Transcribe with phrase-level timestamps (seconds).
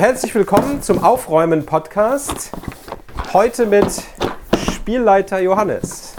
[0.00, 2.52] Herzlich willkommen zum Aufräumen-Podcast.
[3.34, 3.84] Heute mit
[4.72, 6.14] Spielleiter Johannes.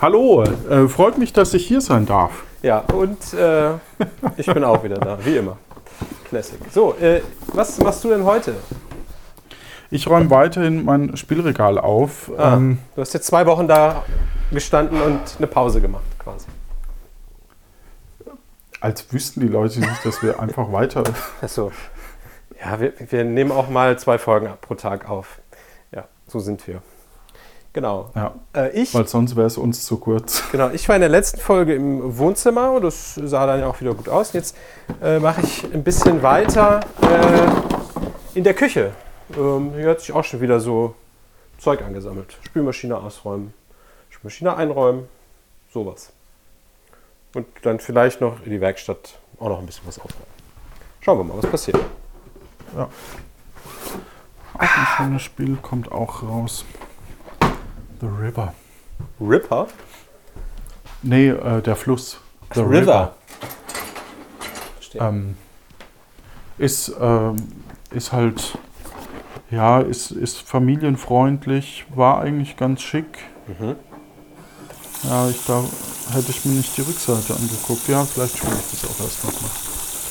[0.00, 2.44] Hallo, äh, freut mich, dass ich hier sein darf.
[2.62, 3.72] Ja, und äh,
[4.38, 5.58] ich bin auch wieder da, wie immer.
[6.30, 6.58] Classic.
[6.72, 8.54] So, äh, was machst du denn heute?
[9.90, 12.32] Ich räume weiterhin mein Spielregal auf.
[12.38, 14.02] Ah, ähm, du hast jetzt zwei Wochen da
[14.50, 16.46] gestanden und eine Pause gemacht, quasi.
[18.80, 21.04] Als wüssten die Leute nicht, dass wir einfach weiter.
[21.42, 21.70] Achso.
[22.64, 25.40] Ja, wir, wir, nehmen auch mal zwei Folgen pro Tag auf.
[25.92, 26.80] Ja, so sind wir.
[27.74, 28.10] Genau.
[28.14, 30.44] Ja, äh, ich, weil sonst wäre es uns zu kurz.
[30.50, 33.94] Genau, ich war in der letzten Folge im Wohnzimmer und das sah dann auch wieder
[33.94, 34.32] gut aus.
[34.32, 34.56] Jetzt
[35.02, 38.92] äh, mache ich ein bisschen weiter äh, in der Küche.
[39.36, 40.94] Ähm, hier hat sich auch schon wieder so
[41.58, 42.38] Zeug angesammelt.
[42.44, 43.52] Spülmaschine ausräumen,
[44.08, 45.08] Spülmaschine einräumen,
[45.72, 46.12] sowas.
[47.34, 50.32] Und dann vielleicht noch in die Werkstatt auch noch ein bisschen was aufräumen.
[51.00, 51.78] Schauen wir mal, was passiert.
[52.76, 52.88] Ja.
[54.54, 56.64] Auch ein schönes Spiel kommt auch raus.
[58.00, 58.54] The River.
[59.20, 59.68] Ripper?
[61.02, 62.18] Nee, äh, der Fluss.
[62.54, 63.14] The River.
[64.94, 65.08] River.
[65.08, 65.36] Ähm,
[66.58, 67.36] ist, ähm,
[67.90, 68.56] ist halt,
[69.50, 73.18] ja, ist, ist familienfreundlich, war eigentlich ganz schick.
[73.46, 73.76] Mhm.
[75.02, 75.64] Ja, ich, da
[76.12, 77.88] hätte ich mir nicht die Rückseite angeguckt.
[77.88, 79.50] Ja, vielleicht spiele ich das auch erst nochmal.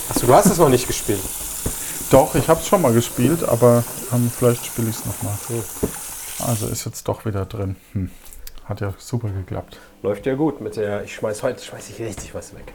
[0.09, 1.21] Achso, du hast es noch nicht gespielt?
[2.13, 3.83] Doch, ich habe es schon mal gespielt, aber
[4.13, 5.33] ähm, vielleicht spiele ich es nochmal.
[5.49, 5.63] Mhm.
[6.47, 7.75] Also ist jetzt doch wieder drin.
[7.93, 8.11] Hm.
[8.65, 9.79] Hat ja super geklappt.
[10.03, 12.71] Läuft ja gut mit der, ich schmeiß heute, schmeiß ich richtig was weg.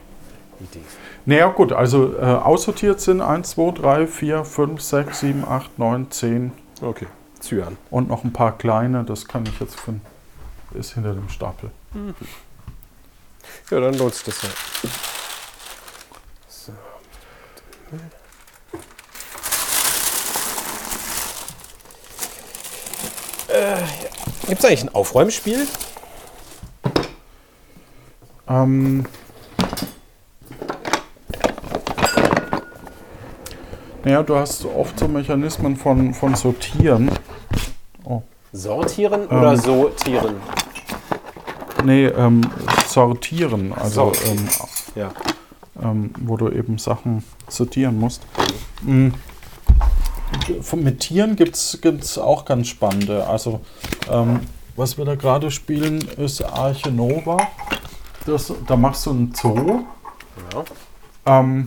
[0.58, 0.80] Idee.
[1.25, 6.11] Naja gut, also äh, aussortiert sind 1, 2, 3, 4, 5, 6, 7, 8, 9,
[6.11, 6.52] 10.
[6.83, 7.06] Okay,
[7.39, 7.77] Zyan.
[7.91, 10.05] Und noch ein paar kleine, das kann ich jetzt finden.
[10.75, 11.70] Ist hinter dem Stapel.
[11.95, 12.17] Mhm.
[13.70, 14.48] Ja, dann lohnt sich das ja.
[16.48, 16.73] So.
[24.47, 25.67] Gibt es eigentlich ein Aufräumspiel?
[28.48, 29.05] Ähm.
[34.05, 37.11] Naja, du hast oft so Mechanismen von, von Sortieren.
[38.05, 38.23] Oh.
[38.52, 40.36] Sortieren ähm, oder sortieren?
[41.85, 42.41] Nee, ähm,
[42.86, 43.73] sortieren.
[43.74, 44.30] Also, so.
[44.30, 44.48] ähm,
[44.95, 45.13] ja.
[45.83, 48.23] ähm, wo du eben Sachen sortieren musst.
[48.83, 49.13] Mhm
[50.77, 53.27] mit Tieren gibt es auch ganz spannende.
[53.27, 53.61] Also,
[54.11, 54.41] ähm,
[54.77, 57.36] was wir da gerade spielen, ist Arche Nova.
[58.27, 59.85] Das, da machst du einen Zoo.
[60.53, 61.41] Ja.
[61.41, 61.64] Ähm,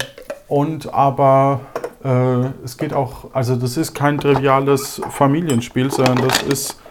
[0.48, 1.62] und aber
[2.04, 6.82] äh, es geht auch, also das ist kein triviales Familienspiel, sondern das ist,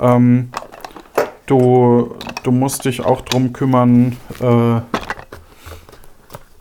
[0.00, 0.50] ähm,
[1.46, 4.80] du, du musst dich auch darum kümmern, äh,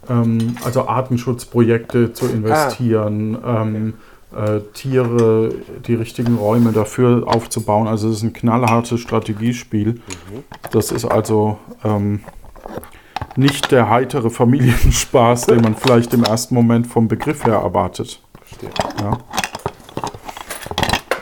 [0.09, 3.37] ähm, also Artenschutzprojekte zu investieren.
[3.43, 3.61] Ah.
[3.61, 3.93] Ähm,
[4.35, 5.53] äh, Tiere,
[5.87, 7.87] die richtigen Räume dafür aufzubauen.
[7.87, 9.93] Also es ist ein knallhartes Strategiespiel.
[9.93, 10.43] Mhm.
[10.71, 12.21] Das ist also ähm,
[13.35, 18.21] nicht der heitere Familienspaß, den man vielleicht im ersten Moment vom Begriff her erwartet.
[19.01, 19.17] Ja.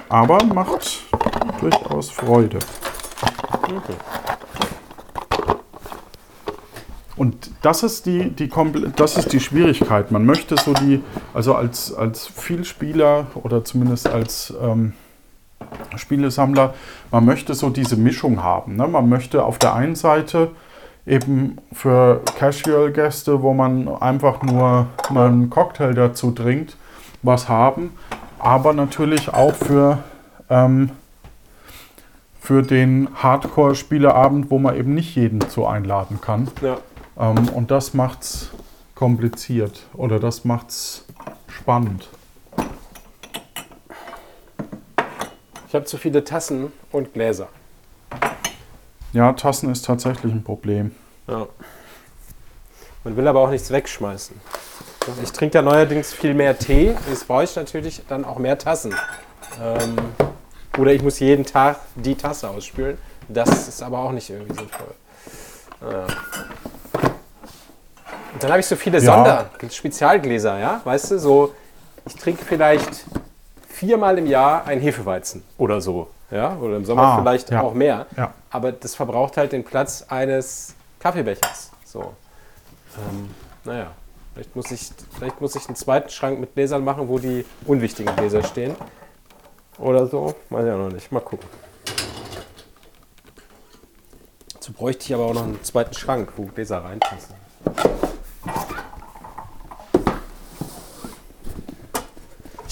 [0.09, 1.03] Aber macht
[1.61, 2.59] durchaus Freude.
[3.53, 3.93] Okay.
[7.21, 8.49] Und das ist die, die,
[8.95, 10.09] das ist die Schwierigkeit.
[10.09, 11.03] Man möchte so die,
[11.35, 14.93] also als, als Vielspieler oder zumindest als ähm,
[15.97, 16.73] Spielesammler,
[17.11, 18.75] man möchte so diese Mischung haben.
[18.75, 18.87] Ne?
[18.87, 20.49] Man möchte auf der einen Seite
[21.05, 26.75] eben für Casual-Gäste, wo man einfach nur einen Cocktail dazu trinkt,
[27.21, 27.91] was haben,
[28.39, 29.99] aber natürlich auch für,
[30.49, 30.89] ähm,
[32.39, 36.47] für den Hardcore-Spieleabend, wo man eben nicht jeden zu einladen kann.
[36.63, 36.77] Ja.
[37.21, 38.49] Ähm, und das macht es
[38.95, 41.05] kompliziert oder das macht es
[41.47, 42.09] spannend.
[45.67, 47.47] Ich habe zu viele Tassen und Gläser.
[49.13, 50.93] Ja, Tassen ist tatsächlich ein Problem.
[51.27, 51.47] Ja.
[53.03, 54.35] Man will aber auch nichts wegschmeißen.
[55.23, 56.93] Ich trinke ja neuerdings viel mehr Tee.
[57.09, 58.93] Jetzt brauche ich natürlich dann auch mehr Tassen.
[59.61, 59.95] Ähm,
[60.77, 62.97] oder ich muss jeden Tag die Tasse ausspülen.
[63.27, 64.93] Das ist aber auch nicht irgendwie sinnvoll.
[65.81, 66.07] Naja.
[68.33, 69.13] Und dann habe ich so viele ja.
[69.13, 71.53] Sonder-Spezialgläser, ja, weißt du, so,
[72.05, 73.05] ich trinke vielleicht
[73.67, 77.61] viermal im Jahr ein Hefeweizen oder so, ja, oder im Sommer ah, vielleicht ja.
[77.61, 78.05] auch mehr.
[78.15, 78.33] Ja.
[78.49, 81.71] Aber das verbraucht halt den Platz eines Kaffeebechers.
[81.83, 82.13] So.
[82.97, 83.29] Ähm,
[83.63, 83.87] naja,
[84.33, 88.15] vielleicht muss, ich, vielleicht muss ich einen zweiten Schrank mit Gläsern machen, wo die unwichtigen
[88.15, 88.75] Gläser stehen.
[89.77, 91.11] Oder so, weiß ich auch noch nicht.
[91.11, 91.49] Mal gucken.
[94.53, 97.35] Dazu bräuchte ich aber auch noch einen zweiten Schrank, wo Gläser reinpassen.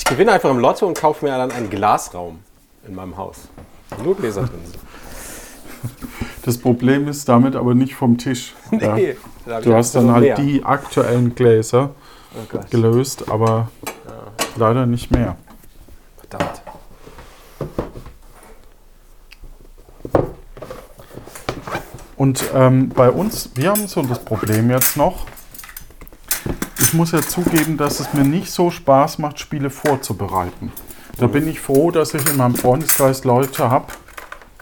[0.09, 2.39] Gewinne einfach im Lotto und kaufe mir dann einen Glasraum
[2.87, 3.47] in meinem Haus.
[4.03, 4.79] Nur Gläser drin sind.
[6.43, 8.55] Das Problem ist damit aber nicht vom Tisch.
[8.71, 9.15] Nee,
[9.45, 9.61] ja.
[9.61, 10.35] Du hast dann halt mehr.
[10.35, 11.91] die aktuellen Gläser
[12.35, 13.69] oh gelöst, aber
[14.07, 14.13] ja.
[14.57, 15.35] leider nicht mehr.
[16.17, 16.61] Verdammt.
[22.15, 25.25] Und ähm, bei uns, wir haben so das Problem jetzt noch.
[26.89, 30.71] Ich muss ja zugeben, dass es mir nicht so Spaß macht, Spiele vorzubereiten.
[31.19, 33.93] Da bin ich froh, dass ich in meinem Freundeskreis Leute habe,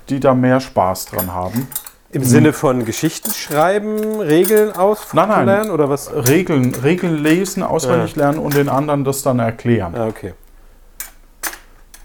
[0.09, 1.69] die da mehr Spaß dran haben.
[2.12, 2.27] Im hm.
[2.27, 4.74] Sinne von Geschichten schreiben, Regeln
[5.13, 5.69] nein, nein.
[5.69, 6.12] oder was?
[6.13, 8.24] Regeln, Regeln lesen, auswendig ja.
[8.24, 9.95] lernen und den anderen das dann erklären.
[9.95, 10.33] Ah, okay.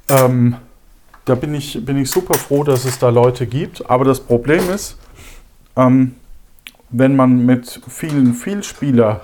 [0.08, 0.54] Ähm,
[1.24, 3.90] da bin ich, bin ich super froh, dass es da Leute gibt.
[3.90, 4.96] Aber das Problem ist,
[5.74, 6.14] ähm,
[6.90, 9.20] wenn man mit vielen Vielspieler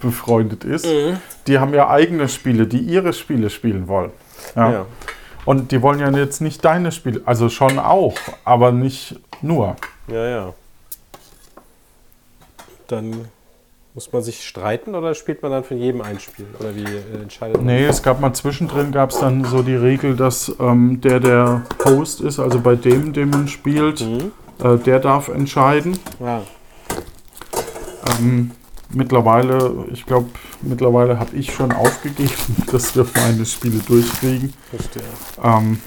[0.00, 1.18] befreundet ist, mhm.
[1.46, 4.10] die haben ja eigene Spiele, die ihre Spiele spielen wollen.
[4.56, 4.72] Ja.
[4.72, 4.86] ja.
[5.44, 9.76] Und die wollen ja jetzt nicht deine Spiele, also schon auch, aber nicht nur.
[10.08, 10.54] Ja, ja.
[12.88, 13.28] Dann
[13.94, 16.46] muss man sich streiten oder spielt man dann von jedem ein Spiel?
[16.58, 17.66] Oder wie äh, entscheidet man?
[17.66, 21.62] Nee, es gab mal zwischendrin gab es dann so die Regel, dass ähm, der der
[21.84, 24.32] Host ist, also bei dem, dem man spielt, mhm.
[24.62, 25.98] äh, der darf entscheiden.
[26.20, 26.42] Ja.
[28.18, 28.52] Ähm,
[28.92, 30.30] mittlerweile, ich glaube,
[30.62, 32.30] mittlerweile habe ich schon aufgegeben,
[32.72, 34.52] dass wir meine Spiele durchkriegen.
[34.70, 35.02] Verstehe.
[35.42, 35.80] Ähm,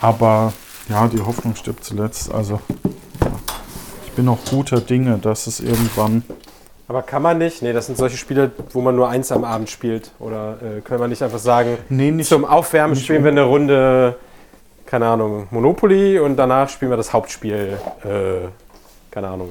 [0.00, 0.52] aber
[0.88, 2.32] ja, die Hoffnung stirbt zuletzt.
[2.32, 2.60] Also
[4.04, 6.22] ich bin auch guter Dinge, dass es irgendwann.
[6.88, 7.62] Aber kann man nicht?
[7.62, 10.12] Nee, das sind solche Spiele, wo man nur eins am Abend spielt.
[10.20, 13.42] Oder äh, können wir nicht einfach sagen, nee, nicht, zum Aufwärmen nicht spielen wir eine
[13.42, 14.16] Runde,
[14.86, 17.78] keine Ahnung, Monopoly und danach spielen wir das Hauptspiel.
[18.04, 18.48] Äh,
[19.16, 19.48] keine Ahnung.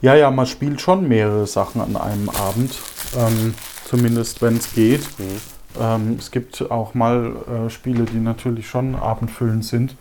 [0.00, 2.76] Ja, ja, man spielt schon mehrere Sachen an einem Abend,
[3.16, 3.54] ähm,
[3.84, 5.02] zumindest wenn es geht.
[5.20, 5.80] Mhm.
[5.80, 9.94] Ähm, es gibt auch mal äh, Spiele, die natürlich schon abendfüllend sind.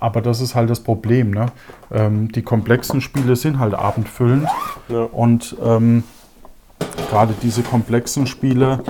[0.00, 1.30] Aber das ist halt das Problem.
[1.30, 1.46] Ne?
[1.92, 4.48] Ähm, die komplexen Spiele sind halt abendfüllend.
[4.88, 5.04] Ja.
[5.04, 6.02] Und ähm,
[7.10, 8.82] gerade diese komplexen Spiele,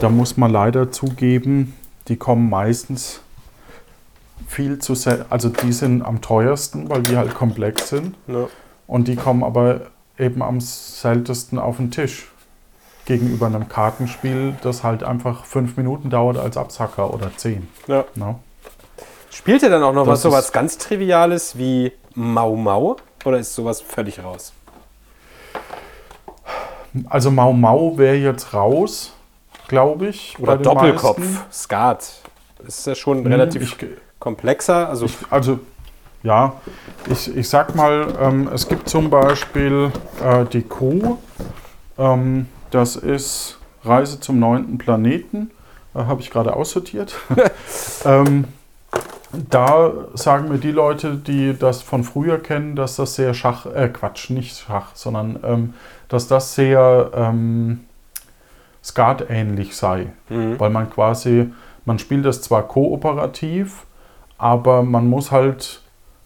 [0.00, 1.74] da muss man leider zugeben,
[2.08, 3.22] die kommen meistens
[4.48, 8.16] viel zu sehr, also die sind am teuersten, weil die halt komplex sind.
[8.26, 8.48] Ja.
[8.86, 9.82] Und die kommen aber
[10.18, 12.28] eben am seltensten auf den Tisch.
[13.04, 17.68] Gegenüber einem Kartenspiel, das halt einfach fünf Minuten dauert als Absacker oder zehn.
[17.86, 18.04] Ja.
[18.14, 18.40] No?
[19.30, 22.96] Spielt ihr dann auch noch das was sowas ganz Triviales wie Mau Mau?
[23.24, 24.52] Oder ist sowas völlig raus?
[27.08, 29.12] Also Mau Mau wäre jetzt raus,
[29.68, 30.36] glaube ich.
[30.38, 31.52] Oder Doppelkopf, meisten.
[31.52, 32.12] Skat.
[32.58, 33.62] Das ist ja schon hm, relativ.
[33.62, 33.76] Ich,
[34.18, 34.88] komplexer?
[34.88, 35.60] Also, ich, also
[36.22, 36.54] ja,
[37.10, 39.92] ich, ich sag mal, ähm, es gibt zum Beispiel
[40.22, 41.18] äh, die Kuh.
[41.96, 45.50] Ähm, das ist Reise zum neunten Planeten.
[45.94, 47.14] Äh, Habe ich gerade aussortiert.
[48.04, 48.44] ähm,
[49.32, 53.88] da sagen mir die Leute, die das von früher kennen, dass das sehr Schach, äh
[53.88, 55.74] Quatsch, nicht Schach, sondern ähm,
[56.08, 57.80] dass das sehr ähm,
[58.82, 60.06] Skat-ähnlich sei.
[60.30, 60.58] Mhm.
[60.58, 61.52] Weil man quasi,
[61.84, 63.84] man spielt das zwar kooperativ,
[64.38, 65.82] aber man muss halt,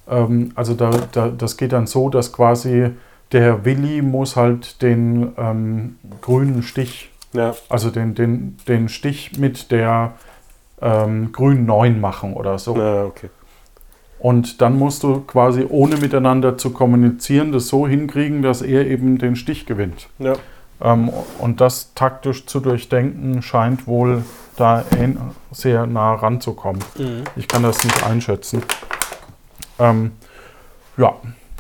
[0.09, 2.91] ähm, also da, da, das geht dann so, dass quasi
[3.33, 7.55] der Willi muss halt den ähm, grünen Stich, ja.
[7.69, 10.13] also den, den, den Stich mit der
[10.83, 12.77] ähm, grünen 9 machen oder so.
[12.77, 13.31] Ja, okay.
[14.19, 19.19] Und dann musst du quasi ohne miteinander zu kommunizieren, das so hinkriegen, dass er eben
[19.19, 20.09] den Stich gewinnt.
[20.19, 20.35] Ja.
[20.83, 24.25] Ähm, und das taktisch zu durchdenken scheint wohl
[24.57, 24.85] da
[25.51, 26.83] sehr nah ranzukommen.
[26.99, 27.25] Mhm.
[27.37, 28.63] Ich kann das nicht einschätzen.
[29.79, 30.13] Ähm,
[30.97, 31.15] ja,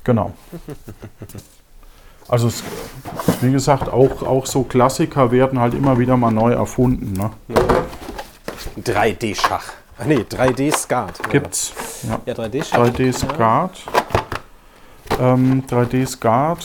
[0.05, 0.33] genau.
[2.29, 2.63] Also es,
[3.41, 7.13] wie gesagt, auch, auch so Klassiker werden halt immer wieder mal neu erfunden.
[7.13, 7.31] Ne?
[8.81, 9.65] 3D-Schach.
[9.99, 11.29] Ach nee, 3D-Skat.
[11.31, 11.73] Gibt's.
[12.09, 12.79] Ja, ja 3D-Schach.
[12.79, 13.73] 3D-Skat.
[15.19, 15.35] Ja.
[15.35, 16.59] Ähm, 3D-Skat.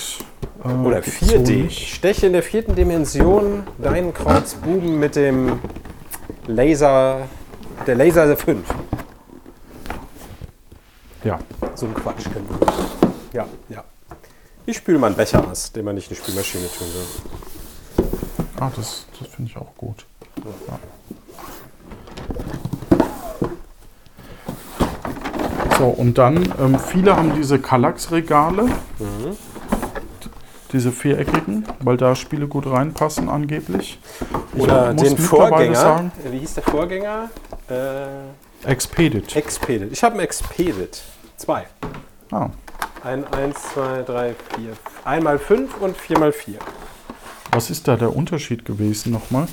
[0.63, 1.63] Äh, Oder 4D.
[1.63, 5.59] So Steche in der vierten Dimension deinen Kreuzbuben mit dem
[6.47, 7.27] Laser,
[7.85, 8.65] der Laser 5.
[11.23, 11.39] Ja.
[11.75, 12.67] So ein Quatsch können wir.
[13.33, 13.83] Ja, ja.
[14.65, 18.05] Ich spüle mal einen Becher aus, den man nicht in die Spülmaschine tun will.
[18.59, 20.05] Ah, das, das finde ich auch gut.
[20.67, 20.79] Ja.
[25.77, 28.63] So, und dann, ähm, viele haben diese Kallax-Regale.
[28.63, 29.16] Mhm.
[30.77, 33.97] Diese viereckigen, weil da Spiele gut reinpassen angeblich.
[34.53, 35.75] Ich Oder den Vorgänger.
[35.75, 37.31] Sagen, wie hieß der Vorgänger?
[37.67, 39.35] Äh, Expedit.
[39.35, 39.91] Expedit.
[39.91, 41.01] Ich habe einen Expedit.
[41.35, 41.65] Zwei.
[42.29, 42.49] Ah.
[43.03, 44.73] Ein 1, 2, 3, 4.
[45.03, 46.59] Einmal 5 und 4 mal 4.
[47.53, 49.47] Was ist da der Unterschied gewesen nochmal?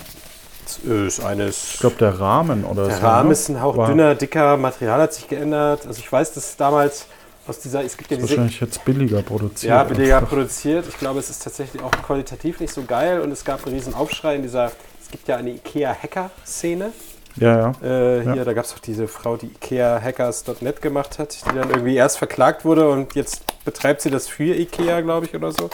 [0.64, 1.72] Das ist eines.
[1.72, 3.00] Ich glaube, der Rahmen oder der so.
[3.00, 3.32] Der Rahmen ne?
[3.32, 5.86] ist ein Hauch dünner, dicker, Material hat sich geändert.
[5.86, 7.06] Also ich weiß, dass damals
[7.46, 9.70] aus dieser, es gibt ja diese, wahrscheinlich jetzt billiger produziert.
[9.70, 10.86] Ja, billiger produziert.
[10.88, 13.94] Ich glaube, es ist tatsächlich auch qualitativ nicht so geil und es gab einen riesen
[13.94, 14.72] Aufschrei in dieser,
[15.02, 16.92] es gibt ja eine IKEA-Hacker-Szene.
[17.36, 17.68] Ja, ja.
[17.82, 18.44] Äh, hier, ja.
[18.44, 22.64] da gab es auch diese Frau, die IKEA-Hackers.net gemacht hat, die dann irgendwie erst verklagt
[22.64, 25.68] wurde und jetzt betreibt sie das für IKEA, glaube ich, oder so.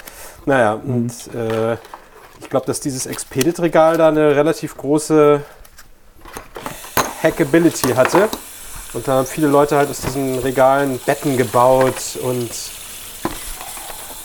[0.47, 0.95] Naja, mhm.
[0.95, 1.77] und äh,
[2.41, 5.43] ich glaube, dass dieses Expedit-Regal da eine relativ große
[7.23, 8.29] Hackability hatte.
[8.93, 12.51] Und da haben viele Leute halt aus diesen Regalen Betten gebaut und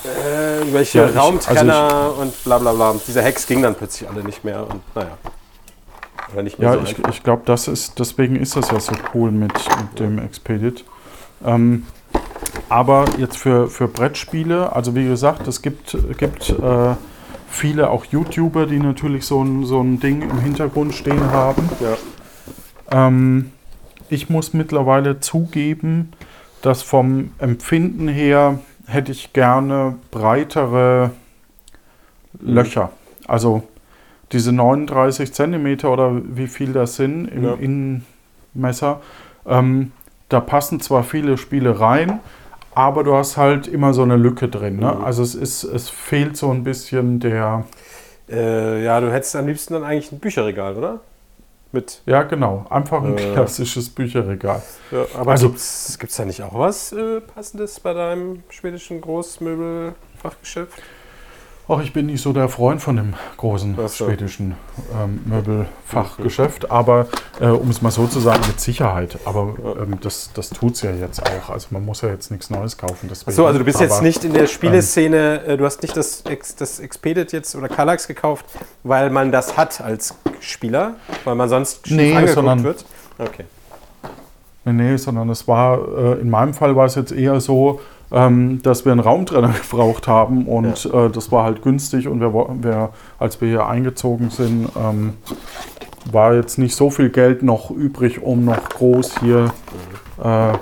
[0.06, 2.96] äh, irgendwelche ja, ich, Raumtrenner also und bla bla bla.
[3.08, 5.18] Diese Hacks gingen dann plötzlich alle nicht mehr und naja.
[6.34, 8.94] Oder nicht mehr ja, so ich, ich glaube, das ist, deswegen ist das ja so
[9.14, 10.84] cool mit, mit dem Expedit.
[11.46, 11.86] Ähm,
[12.70, 16.96] aber jetzt für, für Brettspiele, also wie gesagt, es gibt, gibt äh,
[17.48, 21.70] viele auch YouTuber, die natürlich so ein, so ein Ding im Hintergrund stehen haben.
[21.80, 23.08] Ja.
[23.08, 23.52] Ähm,
[24.10, 26.12] ich muss mittlerweile zugeben,
[26.62, 31.12] dass vom Empfinden her hätte ich gerne breitere
[32.40, 32.92] Löcher.
[33.28, 33.64] Also
[34.32, 37.54] diese 39 Zentimeter oder wie viel das sind im ja.
[37.54, 39.02] Innenmesser,
[39.46, 39.92] ähm,
[40.30, 42.20] da passen zwar viele Spiele rein,
[42.74, 44.78] aber du hast halt immer so eine Lücke drin.
[44.78, 44.94] Ne?
[44.94, 45.04] Mhm.
[45.04, 47.66] Also es, ist, es fehlt so ein bisschen der...
[48.28, 51.00] Äh, ja, du hättest am liebsten dann eigentlich ein Bücherregal, oder?
[51.72, 52.02] Mit.
[52.06, 52.66] Ja, genau.
[52.70, 54.62] Einfach ein äh, klassisches Bücherregal.
[54.92, 60.82] Ja, aber also, gibt es da nicht auch was äh, Passendes bei deinem schwedischen Großmöbelfachgeschäft?
[61.68, 64.06] Ach, ich bin nicht so der Freund von dem großen so.
[64.06, 64.56] schwedischen
[64.94, 67.08] ähm, Möbelfachgeschäft, aber
[67.40, 69.18] äh, um es mal so zu sagen, mit Sicherheit.
[69.26, 71.50] Aber ähm, das, das tut es ja jetzt auch.
[71.50, 73.08] Also man muss ja jetzt nichts Neues kaufen.
[73.10, 73.36] Deswegen.
[73.36, 76.24] So, also du bist aber, jetzt nicht in der Spieleszene, ähm, du hast nicht das,
[76.24, 78.46] das Expedit jetzt oder Kallax gekauft,
[78.84, 82.86] weil man das hat als Spieler, weil man sonst nee, angeguckt sondern, wird?
[83.18, 83.46] Okay.
[84.66, 87.80] Nee, nee, sondern es war, äh, in meinem Fall war es jetzt eher so,
[88.12, 91.06] ähm, dass wir einen Raumtrenner gebraucht haben und ja.
[91.06, 95.14] äh, das war halt günstig und wir, wir, als wir hier eingezogen sind, ähm,
[96.12, 99.52] war jetzt nicht so viel Geld noch übrig, um noch groß hier
[100.24, 100.54] äh,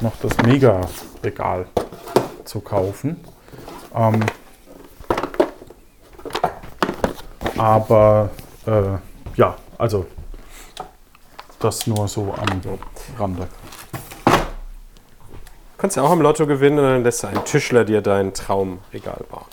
[0.00, 1.66] noch das Mega-Regal
[2.44, 3.16] zu kaufen.
[3.94, 4.20] Ähm,
[7.56, 8.30] aber
[8.66, 8.98] äh,
[9.36, 10.06] ja, also
[11.58, 12.60] das nur so am
[13.18, 13.48] Rande.
[15.78, 19.44] Kannst ja auch am Lotto gewinnen und dann lässt ein Tischler dir dein Traumregal bauen.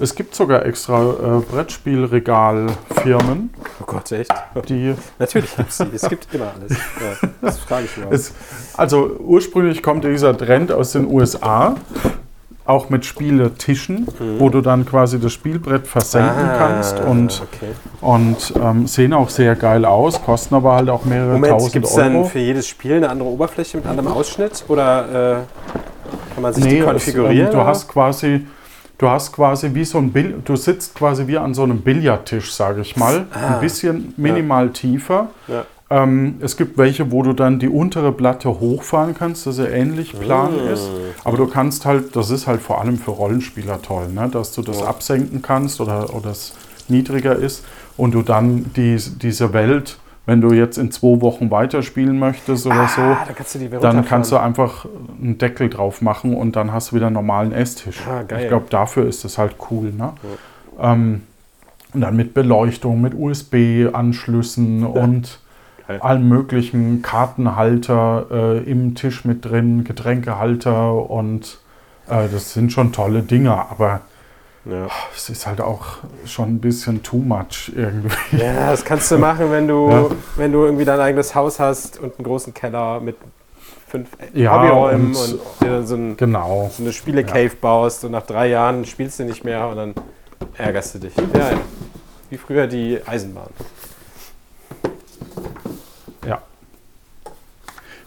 [0.00, 3.50] Es gibt sogar extra äh, Brettspielregalfirmen.
[3.80, 4.32] Oh Gott, echt?
[4.68, 5.90] Die Natürlich gibt es die.
[5.92, 6.72] Es gibt immer alles.
[6.72, 8.30] Ja, das frage ich mich
[8.74, 11.76] Also ursprünglich kommt dieser Trend aus den USA
[12.70, 14.38] auch mit Spieletischen, mhm.
[14.40, 17.72] wo du dann quasi das Spielbrett versenken ah, kannst und, okay.
[18.00, 21.96] und ähm, sehen auch sehr geil aus, kosten aber halt auch mehrere Moment, tausend gibt's
[21.96, 22.02] Euro.
[22.02, 26.42] Gibt es dann für jedes Spiel eine andere Oberfläche mit anderem Ausschnitt oder äh, kann
[26.42, 27.48] man sich nee, die konfigurieren?
[27.48, 28.46] Es, ähm, du hast quasi
[28.98, 32.52] du hast quasi wie so ein Bill du sitzt quasi wie an so einem Billardtisch,
[32.52, 34.72] sage ich mal, ah, ein bisschen minimal ja.
[34.72, 35.28] tiefer.
[35.48, 35.64] Ja.
[35.92, 40.18] Ähm, es gibt welche, wo du dann die untere Platte hochfahren kannst, dass er ähnlich
[40.18, 40.72] plan mmh.
[40.72, 40.88] ist.
[41.24, 44.28] Aber du kannst halt, das ist halt vor allem für Rollenspieler toll, ne?
[44.28, 44.86] dass du das ja.
[44.86, 46.54] absenken kannst oder, oder es
[46.88, 47.64] niedriger ist
[47.96, 52.82] und du dann die, diese Welt, wenn du jetzt in zwei Wochen weiterspielen möchtest oder
[52.82, 54.86] ah, so, dann kannst, dann kannst, du einfach
[55.20, 58.00] einen Deckel drauf machen und dann hast du wieder einen normalen Esstisch.
[58.08, 59.92] Ah, ich glaube, dafür ist das halt cool.
[59.92, 60.12] Ne?
[60.78, 60.92] Ja.
[60.92, 61.22] Ähm,
[61.92, 64.86] und dann mit Beleuchtung, mit USB-Anschlüssen ja.
[64.86, 65.40] und.
[65.98, 71.58] Allen möglichen Kartenhalter äh, im Tisch mit drin, Getränkehalter und
[72.08, 74.00] äh, das sind schon tolle Dinge, aber
[74.64, 74.88] ja.
[75.14, 78.36] es ist halt auch schon ein bisschen too much irgendwie.
[78.36, 80.06] Ja, das kannst du machen, wenn du, ja.
[80.36, 83.16] wenn du irgendwie dein eigenes Haus hast und einen großen Keller mit
[83.88, 86.70] fünf ja, Hobbyräumen und, und dir so, ein, genau.
[86.72, 89.94] so eine Spiele-Cave baust und nach drei Jahren spielst du nicht mehr und dann
[90.56, 91.16] ärgerst du dich.
[91.16, 91.52] Ja.
[92.28, 93.50] Wie früher die Eisenbahn.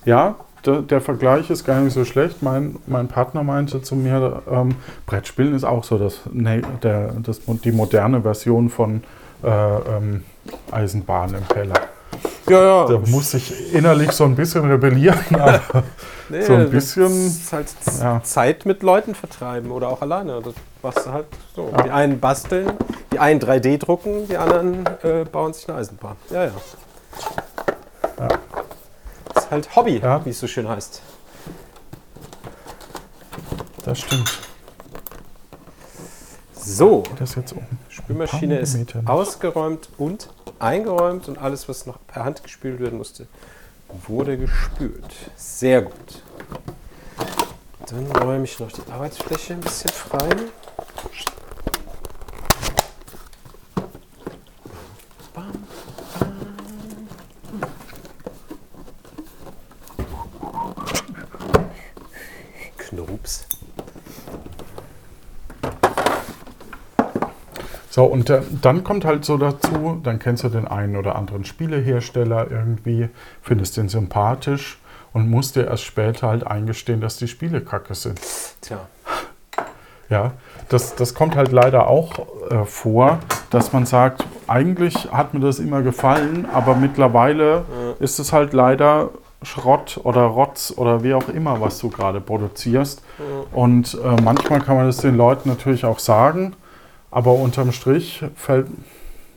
[0.05, 2.41] Ja, der, der, Vergleich ist gar nicht so schlecht.
[2.41, 7.41] Mein, mein Partner meinte zu mir, ähm, Brettspielen ist auch so das, ne, der, das,
[7.63, 9.03] die moderne Version von
[9.43, 10.23] äh, ähm,
[10.71, 11.75] Eisenbahn im Keller.
[12.49, 12.87] Ja, ja.
[12.87, 15.83] Da muss ich innerlich so ein bisschen rebellieren, aber
[16.29, 17.27] nee, so ein bisschen.
[17.27, 17.67] Ist halt
[17.99, 18.21] ja.
[18.23, 20.41] Zeit mit Leuten vertreiben oder auch alleine.
[20.41, 21.69] Das machst halt so.
[21.71, 21.83] Ja.
[21.83, 22.71] Die einen basteln,
[23.11, 26.15] die einen 3D drucken, die anderen äh, bauen sich eine Eisenbahn.
[26.29, 26.45] Ja.
[26.45, 26.51] ja
[29.53, 30.25] halt Hobby, ja.
[30.25, 31.01] wie es so schön heißt.
[33.85, 34.39] Das stimmt.
[36.55, 37.03] So.
[37.19, 37.65] Das jetzt um?
[37.89, 40.29] Spülmaschine ist ausgeräumt und
[40.59, 43.27] eingeräumt und alles, was noch per Hand gespült werden musste,
[44.07, 45.13] wurde gespült.
[45.35, 46.23] Sehr gut.
[47.87, 50.29] Dann räume ich noch die Arbeitsfläche ein bisschen frei.
[68.03, 71.45] So, und äh, dann kommt halt so dazu, dann kennst du den einen oder anderen
[71.45, 73.07] Spielehersteller irgendwie,
[73.41, 74.77] findest den sympathisch
[75.13, 78.19] und musst dir erst später halt eingestehen, dass die Spiele kacke sind.
[78.59, 78.79] Tja.
[80.09, 80.33] Ja,
[80.67, 83.19] das, das kommt halt leider auch äh, vor,
[83.51, 87.63] dass man sagt, eigentlich hat mir das immer gefallen, aber mittlerweile ja.
[88.01, 89.11] ist es halt leider
[89.43, 93.01] Schrott oder Rotz oder wie auch immer, was du gerade produzierst.
[93.53, 96.53] Und äh, manchmal kann man das den Leuten natürlich auch sagen
[97.13, 98.67] aber unterm Strich fällt,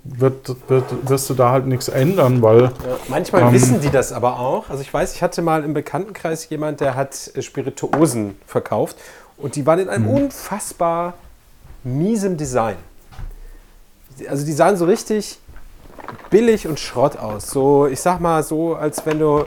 [0.05, 2.63] wird, wird, wirst du da halt nichts ändern, weil.
[2.63, 2.71] Ja,
[3.09, 4.71] manchmal ähm, wissen die das aber auch.
[4.71, 8.97] Also ich weiß, ich hatte mal im Bekanntenkreis jemand, der hat äh, Spirituosen verkauft
[9.37, 10.11] und die waren in einem mhm.
[10.11, 11.15] unfassbar
[11.85, 12.77] miesem Design.
[14.29, 15.39] Also die sahen so richtig
[16.31, 17.51] billig und Schrott aus.
[17.51, 19.45] So, ich sag mal so, als wenn du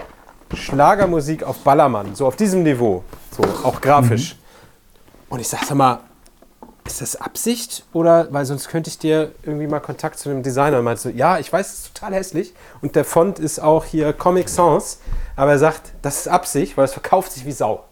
[0.54, 3.04] Schlagermusik auf Ballermann, so auf diesem Niveau,
[3.36, 4.36] so auch grafisch.
[4.36, 4.40] Mhm.
[5.30, 6.00] Und ich sag mal,
[6.90, 10.80] ist das Absicht oder, weil sonst könnte ich dir irgendwie mal Kontakt zu einem Designer
[10.80, 13.86] und meinst du, ja, ich weiß, es ist total hässlich und der Font ist auch
[13.86, 15.00] hier Comic Sans,
[15.36, 17.86] aber er sagt, das ist Absicht, weil es verkauft sich wie Sau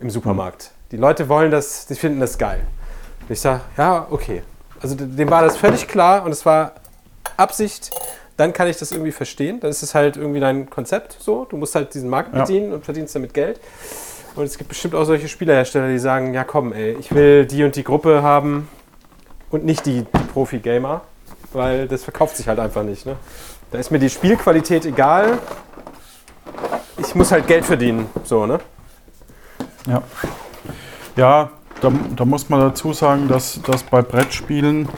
[0.00, 0.70] im Supermarkt.
[0.90, 2.60] Die Leute wollen das, die finden das geil.
[3.22, 4.42] Und ich sage, ja, okay.
[4.80, 6.72] Also dem war das völlig klar und es war
[7.36, 7.90] Absicht,
[8.36, 9.58] dann kann ich das irgendwie verstehen.
[9.60, 11.44] Dann ist es halt irgendwie dein Konzept so.
[11.44, 12.76] Du musst halt diesen Markt bedienen ja.
[12.76, 13.60] und verdienst damit Geld.
[14.38, 17.64] Und es gibt bestimmt auch solche Spielerhersteller, die sagen, ja komm, ey, ich will die
[17.64, 18.68] und die Gruppe haben
[19.50, 21.00] und nicht die, Profi-Gamer,
[21.52, 23.04] weil das verkauft sich halt einfach nicht.
[23.04, 23.16] Ne?
[23.72, 25.40] Da ist mir die Spielqualität egal.
[26.98, 28.60] Ich muss halt Geld verdienen, so, ne?
[29.88, 30.02] Ja.
[31.16, 34.88] Ja, da, da muss man dazu sagen, dass, dass bei Brettspielen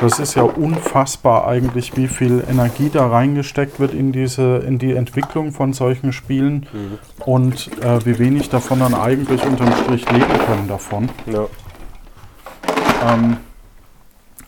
[0.00, 4.94] das ist ja unfassbar eigentlich, wie viel Energie da reingesteckt wird in, diese, in die
[4.94, 6.98] Entwicklung von solchen Spielen mhm.
[7.24, 11.08] und äh, wie wenig davon dann eigentlich unterm Strich leben können davon.
[11.26, 11.46] Ja.
[13.06, 13.38] Ähm,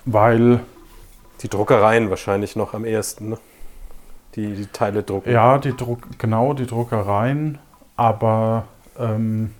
[0.04, 0.60] weil.
[1.42, 3.38] Die Druckereien wahrscheinlich noch am ehesten, ne?
[4.34, 5.30] Die, die Teile drucken.
[5.30, 7.58] Ja, die Druck, genau, die Druckereien,
[7.96, 8.64] aber
[8.98, 9.54] ähm,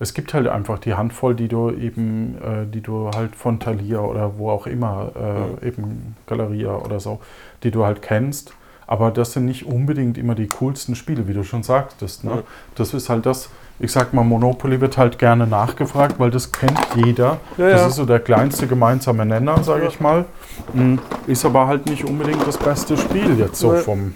[0.00, 4.00] es gibt halt einfach die Handvoll, die du eben, äh, die du halt von Thalia
[4.00, 5.68] oder wo auch immer, äh, mhm.
[5.68, 7.20] eben Galeria oder so,
[7.62, 8.54] die du halt kennst.
[8.86, 12.24] Aber das sind nicht unbedingt immer die coolsten Spiele, wie du schon sagtest.
[12.24, 12.36] Ne?
[12.36, 12.42] Mhm.
[12.74, 16.80] Das ist halt das, ich sag mal, Monopoly wird halt gerne nachgefragt, weil das kennt
[16.96, 17.38] jeder.
[17.58, 17.86] Ja, das ja.
[17.88, 20.24] ist so der kleinste gemeinsame Nenner, sage ich mal.
[20.72, 20.98] Mhm.
[21.26, 24.14] Ist aber halt nicht unbedingt das beste Spiel jetzt so vom,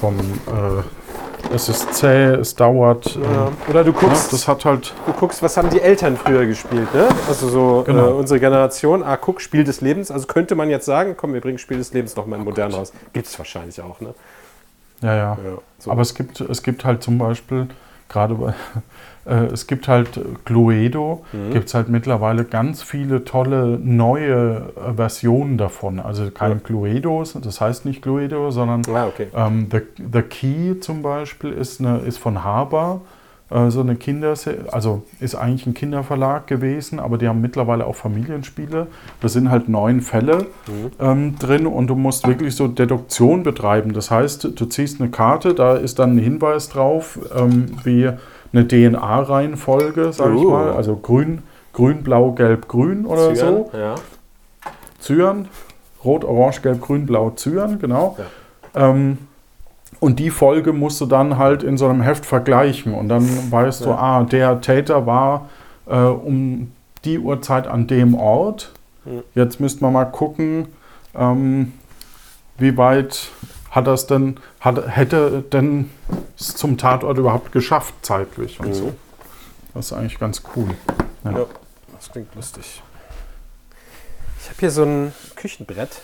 [0.00, 0.82] vom äh,
[1.54, 3.16] es ist zäh, es dauert.
[3.16, 3.52] Ja.
[3.68, 4.92] Oder du guckst, ja, das hat halt.
[5.06, 7.08] Du guckst, was haben die Eltern früher gespielt, ne?
[7.28, 8.08] Also so genau.
[8.08, 10.10] äh, unsere Generation, ah, guck, Spiel des Lebens.
[10.10, 12.92] Also könnte man jetzt sagen, komm, wir bringen Spiel des Lebens nochmal in modern raus.
[13.12, 14.14] Gibt es wahrscheinlich auch, ne?
[15.00, 15.38] Ja, ja.
[15.44, 15.90] ja so.
[15.90, 17.68] Aber es gibt, es gibt halt zum Beispiel,
[18.08, 18.54] gerade bei äh,
[19.24, 21.52] es gibt halt Cluedo, mhm.
[21.52, 25.98] gibt es halt mittlerweile ganz viele tolle neue äh, Versionen davon.
[25.98, 26.58] Also kein ja.
[26.58, 29.28] Cluedo, das heißt nicht Cluedo, sondern ah, okay.
[29.34, 29.80] ähm, The,
[30.12, 33.00] The Key zum Beispiel ist, eine, ist von Haber
[33.50, 34.34] äh, so eine Kinder,
[34.72, 38.88] also ist eigentlich ein Kinderverlag gewesen, aber die haben mittlerweile auch Familienspiele.
[39.20, 40.90] Da sind halt neun Fälle mhm.
[41.00, 43.92] ähm, drin und du musst wirklich so Deduktion betreiben.
[43.92, 48.10] Das heißt, du ziehst eine Karte, da ist dann ein Hinweis drauf, ähm, wie
[48.54, 50.38] eine DNA-Reihenfolge, sage uh.
[50.38, 50.72] ich mal.
[50.72, 53.70] Also grün, grün, blau, gelb, grün oder Zyan, so.
[53.76, 53.94] Ja.
[55.00, 55.48] Zyan,
[56.04, 58.16] rot, orange, gelb, grün, blau, Zyan, genau.
[58.74, 58.90] Ja.
[58.90, 59.18] Ähm,
[60.00, 62.94] und die Folge musst du dann halt in so einem Heft vergleichen.
[62.94, 63.86] Und dann weißt ja.
[63.86, 65.48] du, ah, der Täter war
[65.86, 66.72] äh, um
[67.04, 68.72] die Uhrzeit an dem Ort.
[69.34, 70.66] Jetzt müsste man mal gucken,
[71.14, 71.72] ähm,
[72.58, 73.28] wie weit
[73.74, 75.90] hat das denn, hat, hätte denn
[76.38, 78.74] es zum Tatort überhaupt geschafft zeitlich und mhm.
[78.74, 78.94] so.
[79.74, 80.68] Das ist eigentlich ganz cool.
[81.24, 81.32] Ja.
[81.32, 81.46] ja,
[81.96, 82.82] das klingt lustig.
[84.40, 86.00] Ich habe hier so ein Küchenbrett,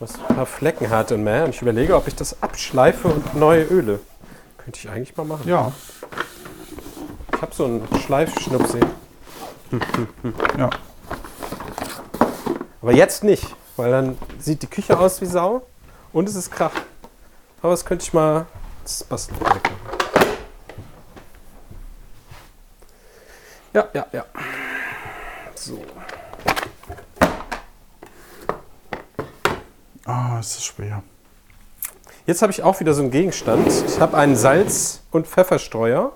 [0.00, 1.44] was ein paar Flecken hat und mehr.
[1.44, 4.00] Und ich überlege, ob ich das abschleife und neue Öle.
[4.58, 5.48] Könnte ich eigentlich mal machen.
[5.48, 5.70] Ja.
[7.36, 8.80] Ich habe so einen Schleifschnupsi.
[10.58, 10.70] ja.
[12.80, 15.62] Aber jetzt nicht, weil dann sieht die Küche aus wie Sau.
[16.12, 16.72] Und es ist Krach.
[17.62, 18.46] Aber das könnte ich mal.
[18.82, 19.38] Das basteln.
[23.72, 24.24] Ja, ja, ja.
[25.54, 25.82] So.
[30.04, 31.02] Ah, oh, es ist schwer.
[32.26, 33.66] Jetzt habe ich auch wieder so einen Gegenstand.
[33.68, 36.12] Ich habe einen Salz- und Pfefferstreuer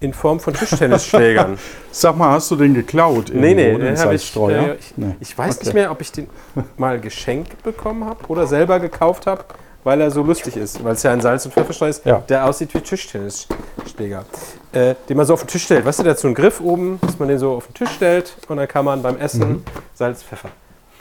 [0.00, 1.58] in Form von Tischtennisschlägern.
[1.90, 3.30] Sag mal, hast du den geklaut?
[3.32, 5.16] Nee, nee, den habe ich, äh, ich, nee.
[5.20, 5.64] ich weiß okay.
[5.64, 6.28] nicht mehr, ob ich den
[6.76, 9.44] mal geschenkt bekommen habe oder selber gekauft habe,
[9.82, 10.82] weil er so lustig ist.
[10.84, 12.22] Weil es ja ein Salz- und Pfefferstreuer ist, ja.
[12.28, 14.24] der aussieht wie Tischtennisschläger.
[14.72, 15.84] Äh, den man so auf den Tisch stellt.
[15.84, 17.90] Weißt du, der hat so einen Griff oben, dass man den so auf den Tisch
[17.90, 19.64] stellt und dann kann man beim Essen mhm.
[19.94, 20.50] Salz, Pfeffer.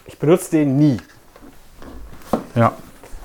[0.05, 0.97] Ich benutze den nie.
[2.55, 2.73] Ja.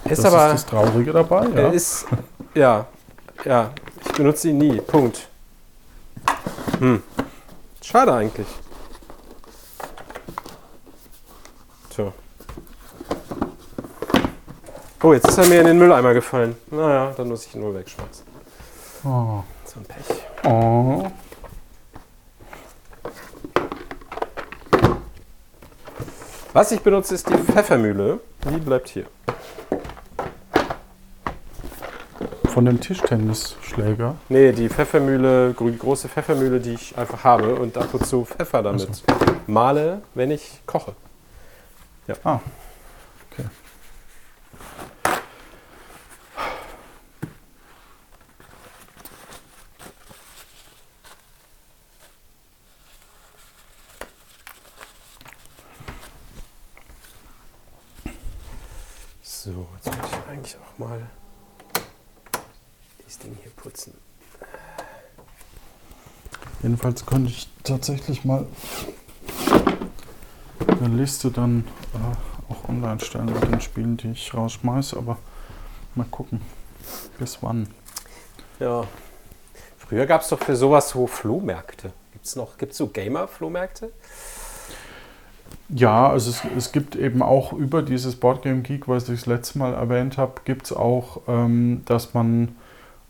[0.05, 1.47] Ist das aber, ist das Traurige dabei.
[1.55, 1.69] Ja.
[1.69, 2.07] Ist,
[2.55, 2.87] ja,
[3.45, 3.71] ja,
[4.05, 4.81] ich benutze ihn nie.
[4.81, 5.29] Punkt.
[6.79, 7.03] Hm.
[7.83, 8.47] Schade eigentlich.
[11.91, 12.13] Tja.
[15.03, 16.57] Oh, jetzt ist er mir in den Mülleimer gefallen.
[16.71, 18.25] Naja, dann muss ich ihn nur wegschmeißen.
[19.05, 19.43] Oh.
[19.65, 20.23] So ein Pech.
[20.45, 21.11] Oh.
[26.53, 28.21] Was ich benutze, ist die Pfeffermühle.
[28.45, 29.07] Die bleibt hier.
[32.53, 34.17] Von dem Tischtennisschläger?
[34.29, 38.63] Nee, die Pfeffermühle, die große Pfeffermühle, die ich einfach habe und ab und zu Pfeffer
[38.63, 39.05] damit so.
[39.47, 40.95] male, wenn ich koche.
[42.07, 42.15] Ja.
[42.25, 42.41] Ah.
[43.31, 43.45] Okay.
[59.23, 61.01] So, jetzt muss ich eigentlich auch mal
[63.13, 63.93] das Ding hier putzen.
[66.63, 68.45] Jedenfalls könnte ich tatsächlich mal
[70.69, 75.17] eine Liste dann äh, auch online stellen mit den Spielen, die ich rausschmeiße, aber
[75.95, 76.43] mal gucken,
[77.19, 77.67] bis wann.
[78.61, 78.85] Ja.
[79.79, 81.93] Früher gab es doch für sowas so Flohmärkte.
[82.13, 83.91] Gibt es noch, gibt es so Gamer-Flohmärkte?
[85.71, 89.59] Ja, also es, es gibt eben auch über dieses Boardgame Geek, was ich das letzte
[89.59, 92.55] Mal erwähnt habe, gibt es auch, ähm, dass man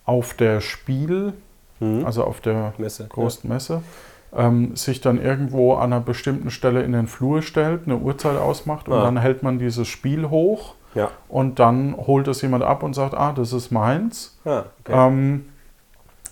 [0.05, 1.33] auf der Spiel,
[1.81, 2.07] mhm.
[2.07, 3.55] also auf der Messe, großen ja.
[3.55, 3.83] Messe,
[4.35, 8.89] ähm, sich dann irgendwo an einer bestimmten Stelle in den Flur stellt, eine Uhrzeit ausmacht
[8.89, 9.03] und ah.
[9.03, 11.11] dann hält man dieses Spiel hoch ja.
[11.29, 14.39] und dann holt es jemand ab und sagt, ah, das ist meins.
[14.45, 14.93] Ah, okay.
[14.93, 15.47] ähm,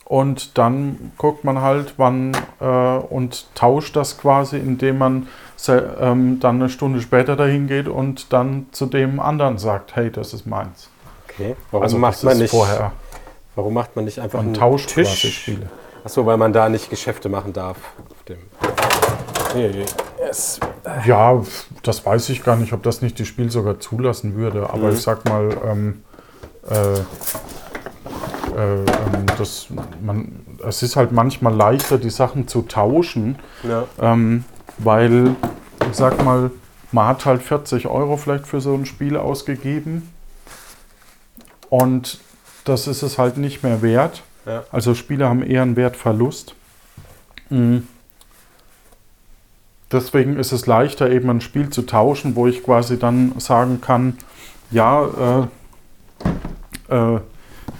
[0.04, 5.28] und dann guckt man halt, wann äh, und tauscht das quasi, indem man
[5.68, 10.34] ähm, dann eine Stunde später dahin geht und dann zu dem anderen sagt, hey, das
[10.34, 10.90] ist meins.
[11.28, 11.54] Okay.
[11.70, 12.90] Warum also macht man nicht vorher?
[13.54, 15.42] Warum macht man nicht einfach einen tauscht Tisch?
[15.42, 15.70] Spiele.
[16.04, 17.76] Achso, weil man da nicht Geschäfte machen darf.
[18.10, 18.38] Auf dem
[20.18, 20.60] yes.
[21.04, 21.42] Ja,
[21.82, 24.70] das weiß ich gar nicht, ob das nicht die Spiel sogar zulassen würde.
[24.70, 24.92] Aber mhm.
[24.92, 26.02] ich sag mal, ähm,
[26.68, 27.00] äh,
[28.56, 29.68] äh, ähm, das,
[30.00, 33.84] man, es ist halt manchmal leichter, die Sachen zu tauschen, ja.
[34.00, 34.44] ähm,
[34.78, 35.36] weil,
[35.90, 36.50] ich sag mal,
[36.92, 40.12] man hat halt 40 Euro vielleicht für so ein Spiel ausgegeben
[41.68, 42.18] und
[42.64, 44.22] das ist es halt nicht mehr wert.
[44.46, 44.64] Ja.
[44.70, 46.54] Also Spiele haben eher einen Wertverlust.
[47.48, 47.86] Mhm.
[49.92, 54.16] Deswegen ist es leichter, eben ein Spiel zu tauschen, wo ich quasi dann sagen kann,
[54.70, 55.48] ja,
[56.88, 57.20] äh, äh,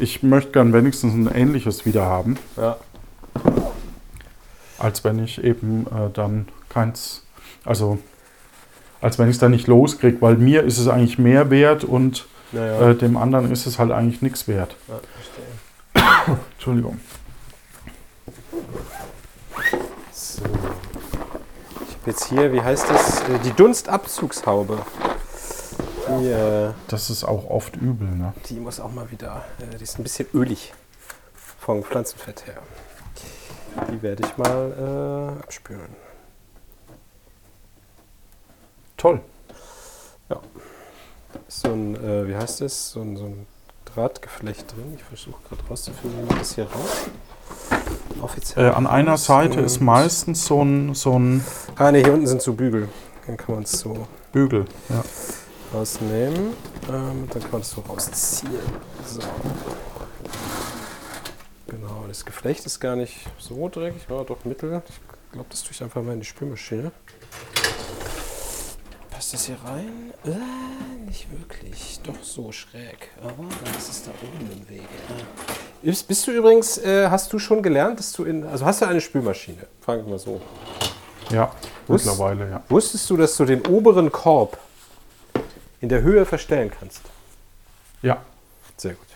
[0.00, 2.36] ich möchte gern wenigstens ein ähnliches wieder haben.
[2.56, 2.76] Ja.
[4.78, 7.24] Als wenn ich eben äh, dann keins,
[7.64, 7.98] also
[9.00, 12.26] als wenn ich es dann nicht loskriege, weil mir ist es eigentlich mehr wert und
[12.52, 14.74] ja, äh, dem anderen ist es halt eigentlich nichts wert.
[16.52, 17.00] Entschuldigung.
[20.12, 20.42] So.
[21.88, 23.20] Ich habe jetzt hier, wie heißt das?
[23.22, 24.84] Äh, die Dunstabzugshaube.
[26.08, 28.32] Die, äh, das ist auch oft übel, ne?
[28.48, 30.72] Die muss auch mal wieder, äh, die ist ein bisschen ölig
[31.58, 32.62] vom Pflanzenfett her.
[33.92, 35.94] Die werde ich mal äh, abspülen.
[38.96, 39.20] Toll.
[40.28, 40.40] Ja.
[41.48, 42.90] So ein, äh, wie heißt das?
[42.90, 43.46] So ein, so ein
[43.94, 44.94] Drahtgeflecht drin.
[44.96, 47.10] Ich versuche gerade rauszufinden, wie das hier raus.
[48.22, 48.66] Offiziell.
[48.66, 51.44] Äh, an einer Seite ist meistens so ein, so ein.
[51.76, 52.88] Ah, ne, hier unten sind so Bügel.
[53.26, 54.06] Dann kann man es so.
[54.32, 55.02] Bügel, ja
[55.72, 56.54] rausnehmen.
[56.88, 58.52] Ähm, dann kann man das so rausziehen.
[59.06, 59.20] So.
[61.66, 64.82] Genau, das Geflecht ist gar nicht so dreckig, war doch mittel.
[64.88, 66.90] Ich glaube, das tue ich einfach mal in die Spülmaschine.
[69.30, 70.12] Passt das hier rein?
[70.24, 72.00] Äh, nicht wirklich.
[72.02, 73.10] Doch so schräg.
[73.22, 74.88] Aber dann ist es da oben im Wege.
[75.82, 78.86] Bist, bist du übrigens, äh, hast du schon gelernt, dass du in, also hast du
[78.86, 79.68] eine Spülmaschine?
[79.82, 80.40] Fangen wir mal so.
[81.30, 81.52] Ja,
[81.86, 82.62] Wusst, mittlerweile, ja.
[82.68, 84.58] Wusstest du, dass du den oberen Korb
[85.80, 87.02] in der Höhe verstellen kannst.
[88.02, 88.22] Ja.
[88.78, 89.06] Sehr gut.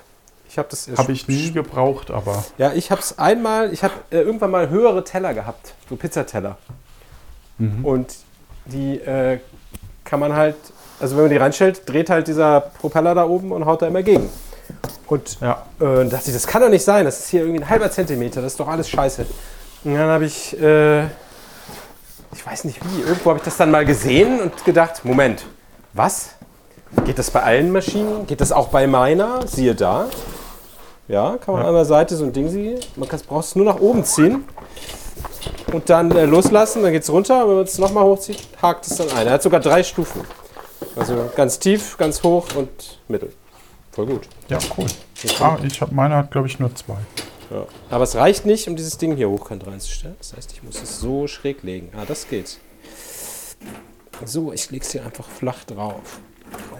[0.48, 3.72] Ich habe das habe ich nie gebraucht, aber ja, ich habe es einmal.
[3.72, 6.56] Ich habe äh, irgendwann mal höhere Teller gehabt, so Pizzateller.
[7.58, 7.84] Mhm.
[7.84, 8.14] Und
[8.66, 9.40] die äh,
[10.04, 10.56] kann man halt,
[11.00, 14.02] also wenn man die reinstellt, dreht halt dieser Propeller da oben und haut da immer
[14.02, 14.28] gegen.
[15.06, 15.62] Und ja.
[15.80, 18.40] äh, dachte ich, das kann doch nicht sein, das ist hier irgendwie ein halber Zentimeter,
[18.40, 19.26] das ist doch alles scheiße.
[19.84, 21.04] Und dann habe ich, äh,
[22.32, 25.44] ich weiß nicht wie, irgendwo habe ich das dann mal gesehen und gedacht, Moment,
[25.92, 26.30] was?
[27.04, 28.26] Geht das bei allen Maschinen?
[28.26, 29.46] Geht das auch bei meiner?
[29.46, 30.06] Siehe da.
[31.08, 31.68] Ja, kann man ja.
[31.68, 32.80] an der Seite so ein Ding sehen.
[32.96, 34.44] Man braucht es nur nach oben ziehen
[35.74, 37.46] und dann äh, loslassen, dann geht es runter.
[37.48, 39.26] Wenn man es nochmal hochzieht, hakt es dann ein.
[39.26, 40.22] Er hat sogar drei Stufen.
[40.96, 43.32] Also ganz tief, ganz hoch und mittel.
[43.92, 44.28] Voll gut.
[44.48, 44.86] Ja, cool.
[45.40, 46.98] Ah, ich habe meine hat glaube ich nur zwei.
[47.50, 47.66] Ja.
[47.90, 50.16] Aber es reicht nicht, um dieses Ding hier hochkant reinzustellen.
[50.18, 51.90] Das heißt, ich muss es so schräg legen.
[51.96, 52.58] Ah, das geht.
[54.24, 56.20] So, ich lege es hier einfach flach drauf.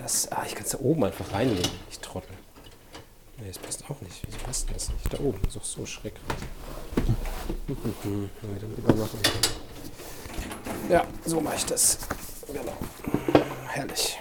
[0.02, 1.70] Das, ah, ich kann es da oben einfach reinlegen.
[1.90, 2.34] Ich trottel.
[3.44, 4.22] Nee, das passt auch nicht.
[4.26, 5.12] Wie passt das nicht?
[5.12, 6.38] Da oben ist auch so schräg rein.
[10.88, 11.98] Ja, so mache ich das.
[12.46, 12.72] Genau.
[13.66, 14.18] Herrlich.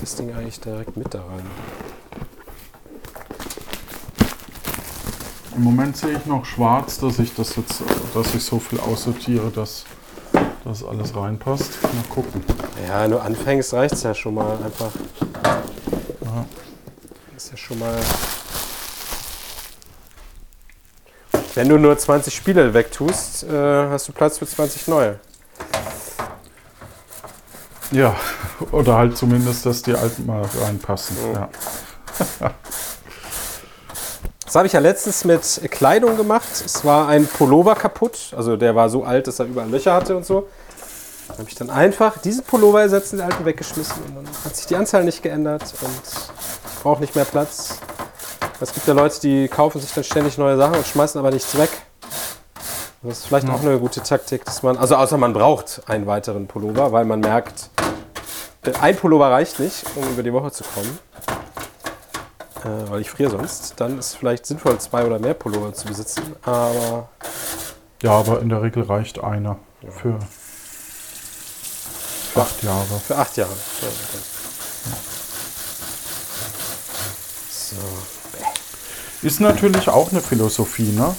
[0.00, 1.46] Das Ding eigentlich direkt mit da rein.
[5.54, 7.82] Im Moment sehe ich noch schwarz, dass ich das jetzt,
[8.14, 9.84] dass ich so viel aussortiere, dass
[10.64, 11.80] das alles reinpasst.
[11.82, 12.42] Mal gucken.
[12.88, 14.90] Ja, nur anfängst reicht es ja schon mal einfach.
[16.24, 16.46] Ja.
[17.40, 17.98] Ist ja schon mal.
[21.54, 25.18] Wenn du nur 20 Spiele wegtust, äh, hast du Platz für 20 neue.
[27.92, 28.14] Ja,
[28.70, 31.16] oder halt zumindest, dass die alten mal reinpassen.
[31.28, 31.34] Mhm.
[31.34, 31.48] Ja.
[34.44, 36.48] Das habe ich ja letztens mit Kleidung gemacht.
[36.66, 38.34] Es war ein Pullover kaputt.
[38.36, 40.48] Also der war so alt, dass er überall Löcher hatte und so.
[41.28, 44.02] Da habe ich dann einfach diesen Pullover ersetzt, den alten weggeschmissen.
[44.02, 46.32] Und dann hat sich die Anzahl nicht geändert und
[46.80, 47.78] brauche nicht mehr Platz.
[48.60, 51.56] Es gibt ja Leute, die kaufen sich dann ständig neue Sachen und schmeißen aber nichts
[51.56, 51.70] weg.
[53.02, 53.54] Das ist vielleicht ja.
[53.54, 57.20] auch eine gute Taktik, dass man, also außer man braucht einen weiteren Pullover, weil man
[57.20, 57.70] merkt,
[58.64, 60.98] äh, ein Pullover reicht nicht, um über die Woche zu kommen
[62.64, 65.86] äh, weil ich friere sonst, dann ist es vielleicht sinnvoll, zwei oder mehr Pullover zu
[65.86, 66.36] besitzen.
[66.42, 67.08] Aber.
[68.02, 69.90] Ja, aber in der Regel reicht einer ja.
[69.90, 70.18] für,
[72.32, 73.00] für acht Jahre.
[73.06, 73.52] Für acht Jahre.
[73.52, 73.88] Ja,
[77.70, 79.26] so.
[79.26, 81.14] Ist natürlich auch eine Philosophie, ne?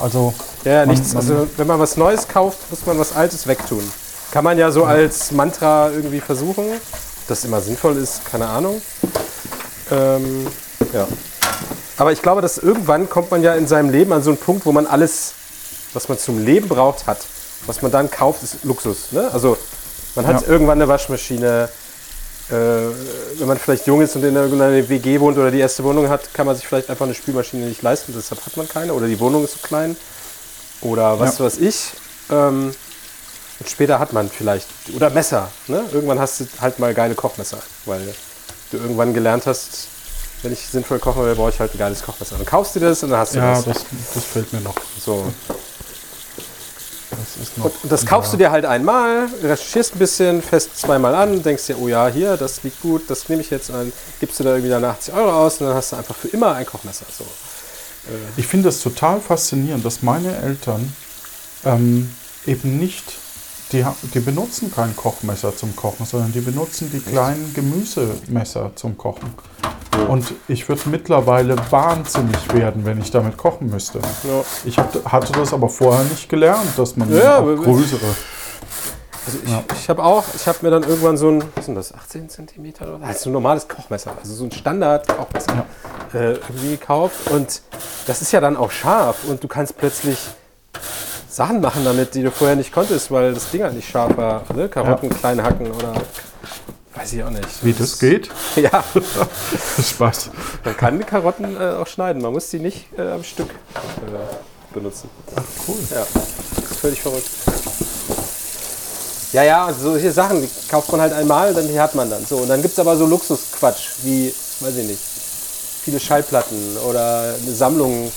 [0.00, 0.32] Also,
[0.64, 1.14] ja, man, nichts.
[1.14, 3.82] Man, also, wenn man was Neues kauft, muss man was Altes wegtun.
[4.30, 6.64] Kann man ja so als Mantra irgendwie versuchen.
[7.26, 8.80] Das immer sinnvoll ist, keine Ahnung.
[9.90, 10.46] Ähm,
[10.92, 11.08] ja.
[11.96, 14.64] Aber ich glaube, dass irgendwann kommt man ja in seinem Leben an so einen Punkt,
[14.64, 15.32] wo man alles,
[15.92, 17.18] was man zum Leben braucht, hat.
[17.66, 19.10] Was man dann kauft, ist Luxus.
[19.10, 19.28] Ne?
[19.32, 19.58] Also
[20.14, 20.48] man hat ja.
[20.48, 21.68] irgendwann eine Waschmaschine.
[22.50, 26.08] Äh, wenn man vielleicht jung ist und in irgendeiner WG wohnt oder die erste Wohnung
[26.08, 28.12] hat, kann man sich vielleicht einfach eine Spülmaschine nicht leisten.
[28.16, 28.92] Deshalb hat man keine.
[28.92, 29.96] Oder die Wohnung ist so klein.
[30.80, 31.44] Oder was ja.
[31.44, 31.92] weiß ich.
[32.30, 32.74] Ähm,
[33.60, 34.66] und später hat man vielleicht.
[34.94, 35.48] Oder Messer.
[35.68, 35.84] Ne?
[35.92, 37.58] Irgendwann hast du halt mal geile Kochmesser.
[37.84, 38.14] Weil
[38.72, 39.88] du irgendwann gelernt hast,
[40.42, 42.36] wenn ich sinnvoll kochen will, brauche ich halt ein geiles Kochmesser.
[42.36, 43.66] Dann kaufst du das und dann hast du ja, das.
[43.66, 43.84] Ja, das,
[44.14, 44.74] das fällt mir noch.
[44.98, 45.32] So.
[47.40, 51.66] Das und das kaufst du dir halt einmal, recherchierst ein bisschen, fest zweimal an, denkst
[51.66, 54.50] dir, oh ja, hier, das liegt gut, das nehme ich jetzt an, gibst du da
[54.50, 57.06] irgendwie dann 80 Euro aus und dann hast du einfach für immer ein Kochmesser.
[57.10, 57.24] So.
[58.36, 60.92] Ich finde es total faszinierend, dass meine Eltern
[61.64, 62.14] ähm,
[62.46, 63.04] eben nicht
[63.72, 69.32] die, die benutzen kein Kochmesser zum Kochen, sondern die benutzen die kleinen Gemüsemesser zum Kochen.
[70.08, 73.98] Und ich würde mittlerweile wahnsinnig werden, wenn ich damit kochen müsste.
[73.98, 74.44] Ja.
[74.64, 78.06] Ich hab, hatte das aber vorher nicht gelernt, dass man ja, größere.
[79.26, 79.62] Also ich, ja.
[79.74, 82.72] ich habe auch, ich habe mir dann irgendwann so ein, was sind das, 18 cm
[82.80, 85.66] oder also so ein normales Kochmesser, also so ein Standard-Kochmesser
[86.14, 86.18] ja.
[86.18, 87.30] äh, irgendwie gekauft.
[87.30, 87.60] Und
[88.06, 90.18] das ist ja dann auch scharf und du kannst plötzlich
[91.28, 94.42] Sachen machen damit, die du vorher nicht konntest, weil das Ding halt nicht scharf war.
[94.54, 94.68] Ne?
[94.68, 95.94] Karotten klein hacken oder
[97.00, 97.64] weiß ich auch nicht.
[97.64, 98.28] Wie das, das geht?
[98.56, 98.84] Ja.
[99.82, 100.30] Spaß.
[100.64, 104.74] Man kann die Karotten äh, auch schneiden, man muss sie nicht äh, am Stück äh,
[104.74, 105.08] benutzen.
[105.34, 105.76] Ach cool.
[105.90, 106.06] Ja,
[106.56, 107.28] das ist völlig verrückt.
[109.32, 112.26] Ja, ja, also solche Sachen, die kauft man halt einmal, dann die hat man dann.
[112.26, 115.00] So, und dann gibt es aber so Luxusquatsch, wie, weiß ich nicht,
[115.84, 118.10] viele Schallplatten oder eine Sammlung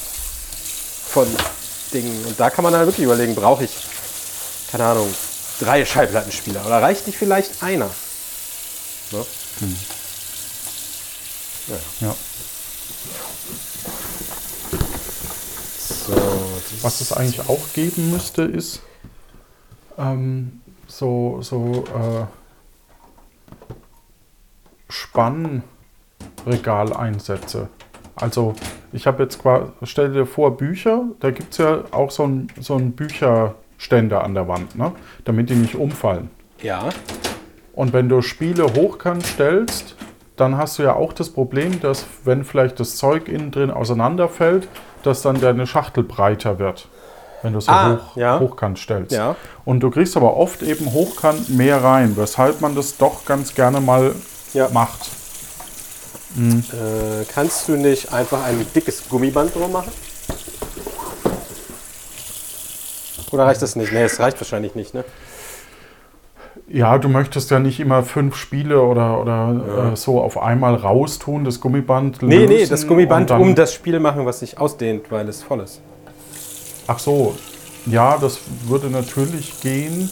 [1.10, 1.28] von
[1.94, 2.26] Dingen.
[2.26, 3.72] Und da kann man dann wirklich überlegen, brauche ich,
[4.72, 5.08] keine Ahnung,
[5.60, 7.92] drei Schallplattenspieler oder reicht nicht vielleicht einer?
[9.14, 9.26] Ne?
[9.60, 9.76] Hm.
[11.68, 11.76] Ja.
[12.08, 12.16] ja.
[15.78, 16.14] So,
[16.82, 18.82] Was es eigentlich auch geben müsste, ist
[19.98, 22.26] ähm, so, so äh,
[24.90, 27.70] Spannregaleinsätze.
[28.16, 28.54] Also
[28.92, 32.48] ich habe jetzt quasi, stell dir vor, Bücher, da gibt es ja auch so einen
[32.60, 34.92] so Bücherständer an der Wand, ne?
[35.24, 36.30] damit die nicht umfallen.
[36.62, 36.90] Ja.
[37.74, 39.96] Und wenn du Spiele hochkant stellst,
[40.36, 44.68] dann hast du ja auch das Problem, dass wenn vielleicht das Zeug innen drin auseinanderfällt,
[45.04, 46.88] dass dann deine Schachtel breiter wird,
[47.42, 48.40] wenn du so ah, hoch, ja.
[48.40, 49.12] hochkant stellst.
[49.12, 49.36] Ja.
[49.66, 53.82] Und du kriegst aber oft eben hochkant mehr rein, weshalb man das doch ganz gerne
[53.82, 54.16] mal
[54.54, 54.70] ja.
[54.70, 55.10] macht.
[56.36, 56.64] Mhm.
[56.72, 59.92] Äh, kannst du nicht einfach ein dickes Gummiband drum machen?
[63.32, 63.92] Oder reicht das nicht?
[63.92, 65.04] Nee, es reicht wahrscheinlich nicht, ne?
[66.68, 69.94] Ja, du möchtest ja nicht immer fünf Spiele oder, oder ja.
[69.94, 74.26] äh, so auf einmal raustun, das Gummiband Nee, nee, das Gummiband um das Spiel machen,
[74.26, 75.82] was sich ausdehnt, weil es voll ist.
[76.88, 77.36] Ach so,
[77.86, 80.10] ja, das würde natürlich gehen.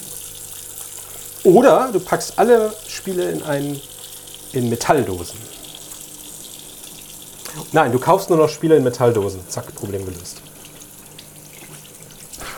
[1.44, 3.80] Oder du packst alle Spiele in, ein,
[4.54, 5.40] in Metalldosen.
[7.72, 9.42] Nein, du kaufst nur noch Spiele in Metalldosen.
[9.48, 10.42] Zack, Problem gelöst.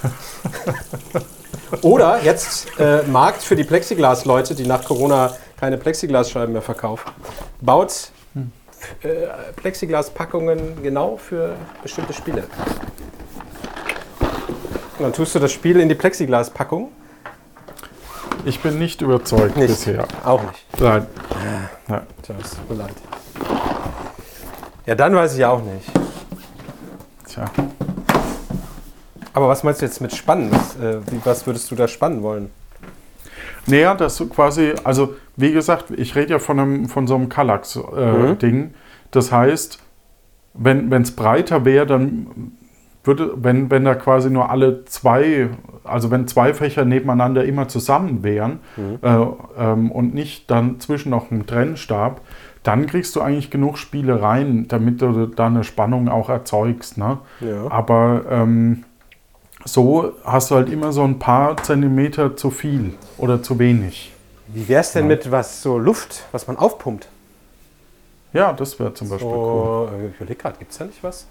[1.82, 7.12] Oder jetzt äh, Markt für die Plexiglas-Leute, die nach Corona keine Plexiglasscheiben mehr verkaufen.
[7.62, 8.12] Baut
[9.02, 12.44] äh, Plexiglas-Packungen genau für bestimmte Spiele.
[14.98, 16.92] Und dann tust du das Spiel in die Plexiglas-Packung.
[18.46, 19.68] Ich bin nicht überzeugt nicht.
[19.68, 20.06] bisher.
[20.26, 20.66] Auch nicht.
[20.80, 21.08] Nein.
[21.90, 22.02] Ja.
[22.22, 22.94] Tja, es tut mir leid.
[24.86, 25.90] Ja, dann weiß ich auch nicht.
[27.28, 27.46] Tja.
[29.34, 30.52] Aber was meinst du jetzt mit spannen?
[30.52, 32.50] Was, äh, was würdest du da spannen wollen?
[33.66, 38.56] Naja, das quasi, also wie gesagt, ich rede ja von, einem, von so einem Kallax-Ding.
[38.56, 38.74] Äh, mhm.
[39.12, 39.80] Das heißt,
[40.54, 42.28] wenn es breiter wäre, dann
[43.04, 45.50] würde, wenn, wenn da quasi nur alle zwei,
[45.84, 49.00] also wenn zwei Fächer nebeneinander immer zusammen wären mhm.
[49.02, 49.26] äh,
[49.58, 52.22] ähm, und nicht dann zwischen noch ein Trennstab,
[52.64, 56.98] dann kriegst du eigentlich genug Spiele rein, damit du da eine Spannung auch erzeugst.
[56.98, 57.18] Ne?
[57.42, 57.70] Ja.
[57.70, 58.86] Aber ähm,
[59.66, 64.14] so hast du halt immer so ein paar Zentimeter zu viel oder zu wenig.
[64.48, 65.16] Wie wäre es denn ja.
[65.16, 67.08] mit was so Luft, was man aufpumpt?
[68.34, 70.10] Ja, das wäre zum Beispiel so, cool.
[70.10, 71.28] Ich überlege gerade, gibt es da nicht was?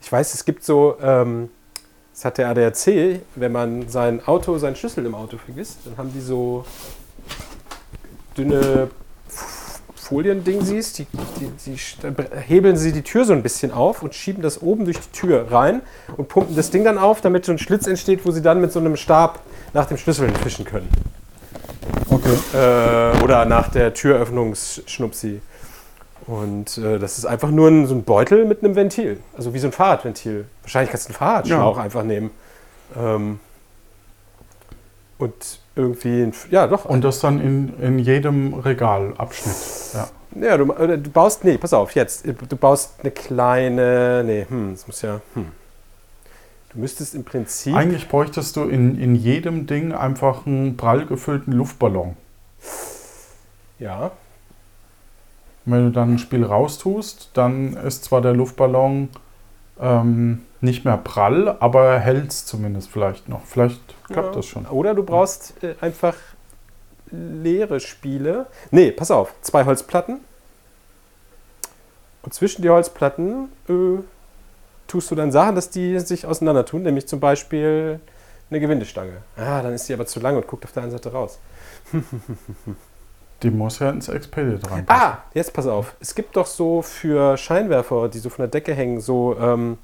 [0.00, 1.50] Ich weiß, es gibt so, ähm,
[2.12, 6.12] das hat der ADAC, wenn man sein Auto, seinen Schlüssel im Auto vergisst, dann haben
[6.12, 6.64] die so
[8.36, 8.90] dünne
[10.08, 11.06] Foliending siehst, die,
[11.38, 11.76] die, die,
[12.46, 15.52] hebeln sie die Tür so ein bisschen auf und schieben das oben durch die Tür
[15.52, 15.82] rein
[16.16, 18.72] und pumpen das Ding dann auf, damit so ein Schlitz entsteht, wo sie dann mit
[18.72, 19.40] so einem Stab
[19.74, 20.88] nach dem Schlüssel fischen können.
[22.08, 22.38] Okay.
[22.54, 25.42] Äh, oder nach der Türöffnungsschnupsi.
[26.26, 29.20] Und äh, das ist einfach nur ein, so ein Beutel mit einem Ventil.
[29.36, 30.46] Also wie so ein Fahrradventil.
[30.62, 31.82] Wahrscheinlich kannst du einen Fahrradschlauch ja.
[31.82, 32.30] einfach nehmen.
[32.96, 33.40] Ähm,
[35.18, 36.84] und irgendwie, ja doch.
[36.84, 39.56] Und das dann in, in jedem Regalabschnitt.
[39.94, 40.08] Ja.
[40.40, 42.26] Ja, du, du baust, nee, pass auf, jetzt.
[42.26, 45.46] Du baust eine kleine, nee, hm, das muss ja, hm.
[46.70, 47.74] Du müsstest im Prinzip.
[47.74, 52.14] Eigentlich bräuchtest du in, in jedem Ding einfach einen prall gefüllten Luftballon.
[53.78, 54.10] Ja.
[55.64, 59.08] wenn du dann ein Spiel raustust, dann ist zwar der Luftballon
[59.80, 63.44] ähm, nicht mehr prall, aber hält es zumindest vielleicht noch.
[63.44, 64.34] Vielleicht klappt ja.
[64.34, 64.66] das schon.
[64.66, 66.14] Oder du brauchst äh, einfach
[67.10, 68.46] leere Spiele.
[68.70, 70.20] Nee, pass auf, zwei Holzplatten.
[72.22, 74.02] Und zwischen die Holzplatten äh,
[74.86, 78.00] tust du dann Sachen, dass die sich auseinander tun, nämlich zum Beispiel
[78.50, 79.18] eine Gewindestange.
[79.36, 81.38] Ah, dann ist die aber zu lang und guckt auf der einen Seite raus.
[83.42, 84.84] Die muss ja ins Expedit rein.
[84.88, 85.94] Ah, jetzt pass auf.
[86.00, 89.78] Es gibt doch so für Scheinwerfer, die so von der Decke hängen, so, ähm,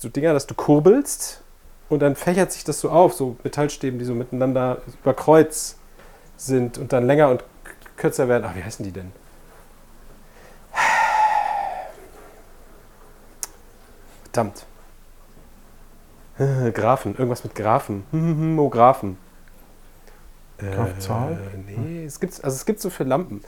[0.00, 1.42] so Dinger, dass du kurbelst
[1.88, 5.76] und dann fächert sich das so auf, so Metallstäben, die so miteinander über Kreuz
[6.36, 7.44] sind und dann länger und
[7.96, 8.44] kürzer werden.
[8.48, 9.12] Ach, wie heißen die denn?
[14.24, 14.64] Verdammt.
[16.72, 18.04] Graphen, irgendwas mit Graphen.
[18.70, 19.18] Graphen.
[20.58, 21.32] Kraftzahl?
[21.32, 23.42] Äh, nee, es gibt, also es gibt so für Lampen.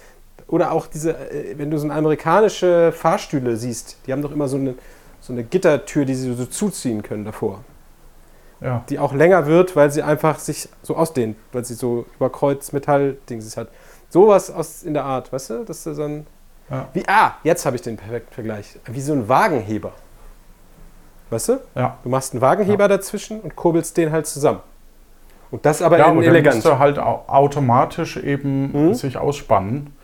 [0.48, 4.56] Oder auch diese, äh, wenn du so amerikanische Fahrstühle siehst, die haben doch immer so
[4.56, 4.74] eine,
[5.22, 7.60] so eine Gittertür, die sie so zuziehen können davor.
[8.60, 8.84] Ja.
[8.88, 12.72] Die auch länger wird, weil sie einfach sich so ausdehnt, weil sie so über Kreuz
[12.72, 13.68] Metall-Dings hat.
[14.08, 15.64] Sowas aus in der Art, weißt du?
[15.64, 16.26] Das ist so ein.
[16.70, 16.88] Ja.
[16.92, 18.78] Wie, ah, jetzt habe ich den perfekten Vergleich.
[18.86, 19.92] Wie so ein Wagenheber.
[21.30, 21.60] Weißt du?
[21.74, 21.98] Ja.
[22.02, 22.88] Du machst einen Wagenheber ja.
[22.88, 24.60] dazwischen und kurbelst den halt zusammen.
[25.50, 26.64] Und das aber ja, in aber elegant.
[26.64, 28.94] Ja, halt automatisch eben mhm.
[28.94, 29.94] sich ausspannen.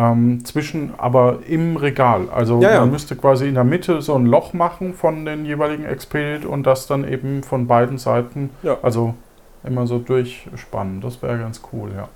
[0.00, 2.30] Ähm, zwischen, aber im Regal.
[2.30, 2.80] Also ja, ja.
[2.80, 6.62] man müsste quasi in der Mitte so ein Loch machen von den jeweiligen Expedit und
[6.62, 8.78] das dann eben von beiden Seiten, ja.
[8.80, 9.14] also
[9.62, 11.02] immer so durchspannen.
[11.02, 12.08] Das wäre ganz cool, ja.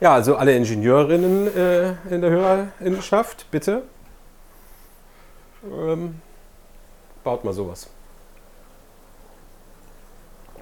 [0.00, 3.84] Ja, also alle Ingenieurinnen äh, in der Hörerinnenschaft, bitte.
[5.64, 6.20] Ähm,
[7.24, 7.88] baut mal sowas.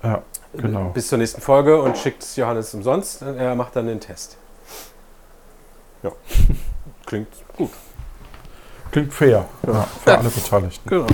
[0.04, 0.22] Ja.
[0.56, 0.90] genau.
[0.90, 3.22] bis zur nächsten Folge und schickt es Johannes umsonst.
[3.22, 4.36] Er macht dann den Test.
[6.02, 6.12] Ja,
[7.06, 7.70] klingt gut.
[8.90, 10.88] Klingt fair ja, für alle Beteiligten.
[10.88, 11.06] Genau.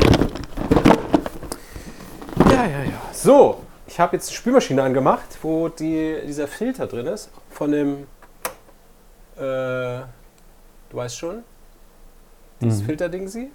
[2.51, 3.03] Ja, ja, ja.
[3.13, 8.07] So, ich habe jetzt eine Spülmaschine angemacht, wo die, dieser Filter drin ist von dem,
[9.37, 10.07] äh, du
[10.93, 11.43] weißt schon,
[12.61, 12.87] dieses mhm.
[12.87, 13.51] Filterding sie.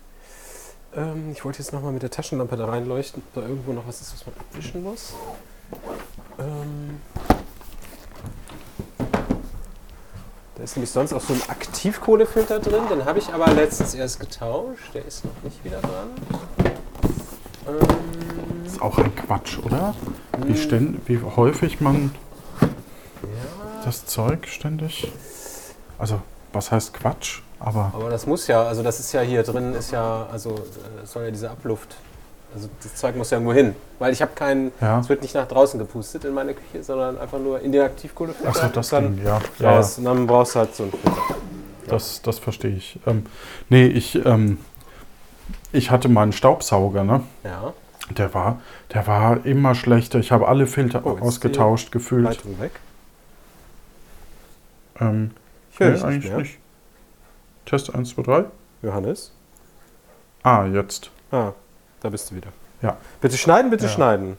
[0.96, 4.02] Ähm, ich wollte jetzt nochmal mit der Taschenlampe da reinleuchten, ob da irgendwo noch was
[4.02, 5.14] ist, was man abwischen muss.
[6.38, 7.02] Ähm,
[10.56, 14.20] da ist nämlich sonst auch so ein Aktivkohlefilter drin, den habe ich aber letztens erst
[14.20, 14.94] getauscht.
[14.94, 16.10] Der ist noch nicht wieder dran.
[17.68, 19.96] Ähm, ist auch ein Quatsch, oder?
[20.46, 20.58] Wie, hm.
[20.58, 22.14] ständ, wie häufig man
[22.62, 22.68] ja.
[23.86, 25.12] das Zeug ständig.
[25.98, 26.22] Also,
[26.54, 27.42] was heißt Quatsch?
[27.60, 31.06] Aber, aber das muss ja, also das ist ja hier drin, ist ja, also äh,
[31.06, 31.96] soll ja diese Abluft,
[32.54, 33.76] also das Zeug muss ja irgendwo hin.
[34.00, 35.00] Weil ich habe keinen, ja.
[35.00, 38.50] es wird nicht nach draußen gepustet in meine Küche, sondern einfach nur in den Aktivkohlefilter.
[38.50, 39.40] Achso, das dann ging, ja.
[39.62, 39.98] Raus.
[39.98, 41.36] Und dann brauchst du halt so einen Filter.
[41.88, 43.00] Das, das verstehe ich.
[43.06, 43.26] Ähm,
[43.70, 44.60] nee, ich, ähm,
[45.72, 47.22] ich hatte meinen Staubsauger, ne?
[47.44, 47.74] Ja.
[48.18, 48.62] Der war,
[48.94, 50.20] der war immer schlechter.
[50.20, 52.24] Ich habe alle Filter oh, ausgetauscht, gefühlt.
[52.24, 52.72] Leitung weg.
[55.00, 55.32] Ähm,
[55.72, 56.58] ich höre nee, eigentlich nicht.
[57.66, 58.46] Test 1, 2, 3.
[58.82, 59.32] Johannes?
[60.44, 61.12] Ah, jetzt.
[61.32, 61.54] Ah,
[62.02, 62.50] da bist du wieder.
[62.82, 62.98] Ja.
[63.22, 63.90] Bitte schneiden, bitte ja.
[63.90, 64.38] schneiden.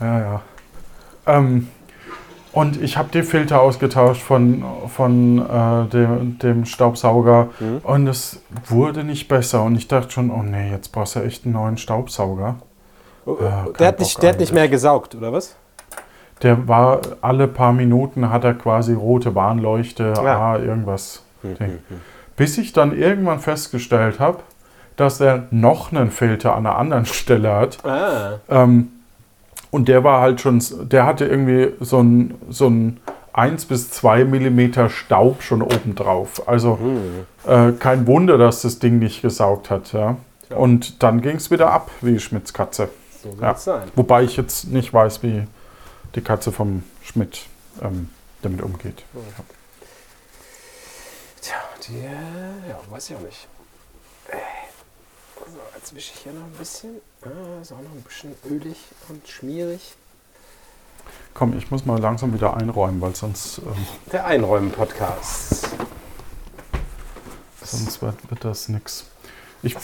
[0.00, 0.40] Ja, ja.
[1.26, 1.68] Ähm,
[2.52, 7.80] und ich habe die Filter ausgetauscht von, von äh, dem, dem, Staubsauger mhm.
[7.82, 9.62] und es wurde nicht besser.
[9.62, 12.56] Und ich dachte schon, oh nee, jetzt brauchst du echt einen neuen Staubsauger.
[13.26, 15.56] Oh, äh, der, hat nicht, der hat nicht mehr gesaugt, oder was?
[16.42, 20.52] Der war alle paar Minuten hat er quasi rote Warnleuchte, ja.
[20.52, 21.22] ah, irgendwas.
[21.42, 21.80] Mhm.
[22.36, 24.38] Bis ich dann irgendwann festgestellt habe,
[24.96, 27.84] dass er noch einen Filter an einer anderen Stelle hat.
[27.84, 28.38] Ah.
[28.48, 28.90] Ähm,
[29.70, 33.00] und der war halt schon, der hatte irgendwie so ein, so ein
[33.34, 36.48] 1 bis 2 Millimeter Staub schon oben drauf.
[36.48, 37.26] Also mhm.
[37.46, 39.92] äh, kein Wunder, dass das Ding nicht gesaugt hat.
[39.92, 40.16] Ja.
[40.48, 40.56] ja.
[40.56, 42.88] Und dann ging es wieder ab, wie Schmidts Katze.
[43.22, 43.54] So ja.
[43.54, 43.88] sein.
[43.94, 45.46] Wobei ich jetzt nicht weiß, wie
[46.14, 47.42] die Katze vom Schmidt
[47.82, 48.08] ähm,
[48.40, 49.04] damit umgeht.
[49.12, 49.20] Mhm.
[49.36, 49.44] Ja.
[51.42, 53.46] Tja, die, äh, ja, weiß ich auch nicht.
[55.46, 56.96] So, jetzt wische ich hier noch ein bisschen.
[57.22, 58.76] Ah, ist auch noch ein bisschen ölig
[59.08, 59.94] und schmierig.
[61.34, 63.58] Komm, ich muss mal langsam wieder einräumen, weil sonst.
[63.58, 65.68] Ähm, Der Einräumen-Podcast.
[67.62, 69.06] Sonst wird, wird das nichts.
[69.62, 69.76] Ich.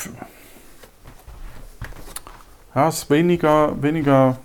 [2.74, 4.38] Ja, es ist weniger, weniger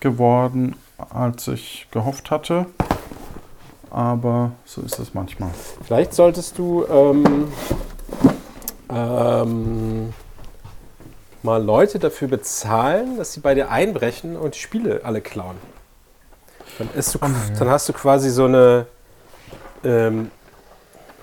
[0.00, 0.76] geworden,
[1.10, 2.66] als ich gehofft hatte
[3.96, 5.50] aber so ist es manchmal.
[5.82, 7.48] Vielleicht solltest du ähm,
[8.90, 10.12] ähm,
[11.46, 15.56] mal Leute dafür bezahlen, dass sie bei dir einbrechen und die Spiele alle klauen.
[16.78, 17.18] Dann, du,
[17.58, 18.86] dann hast du quasi so eine.
[19.82, 20.30] Ähm,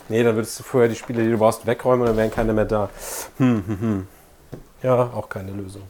[0.10, 2.54] nee, dann würdest du vorher die Spiele, die du brauchst, wegräumen und dann wären keine
[2.54, 2.90] mehr da.
[3.38, 4.08] Hm, hm, hm.
[4.82, 5.84] Ja, auch keine Lösung.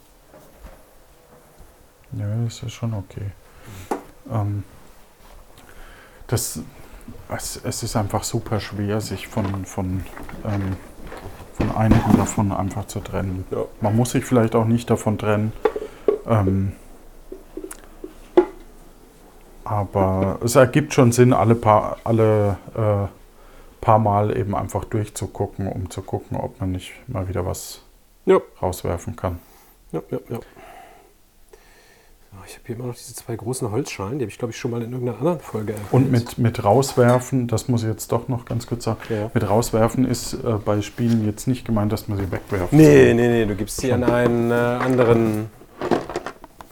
[2.11, 3.31] Ja, das ist schon okay.
[4.29, 4.63] Ähm,
[6.27, 6.59] das,
[7.29, 10.03] es, es, ist einfach super schwer, sich von, von,
[10.45, 10.77] ähm,
[11.63, 13.45] von einigen davon einfach zu trennen.
[13.51, 13.65] Ja.
[13.81, 15.53] Man muss sich vielleicht auch nicht davon trennen.
[16.27, 16.73] Ähm,
[19.63, 23.07] aber es ergibt schon Sinn, alle paar, alle, äh,
[23.81, 27.81] paar Mal eben einfach durchzugucken, um zu gucken, ob man nicht mal wieder was
[28.25, 28.39] ja.
[28.61, 29.39] rauswerfen kann.
[29.91, 30.39] Ja, ja, ja.
[32.45, 34.71] Ich habe hier immer noch diese zwei großen Holzschalen, die habe ich, glaube ich, schon
[34.71, 35.87] mal in irgendeiner anderen Folge erwähnt.
[35.91, 39.31] Und mit, mit rauswerfen, das muss ich jetzt doch noch ganz kurz sagen, ja.
[39.33, 42.73] mit rauswerfen ist äh, bei Spielen jetzt nicht gemeint, dass man sie wegwerft.
[42.73, 45.49] Nee, nee, nee, du gibst sie an einen äh, anderen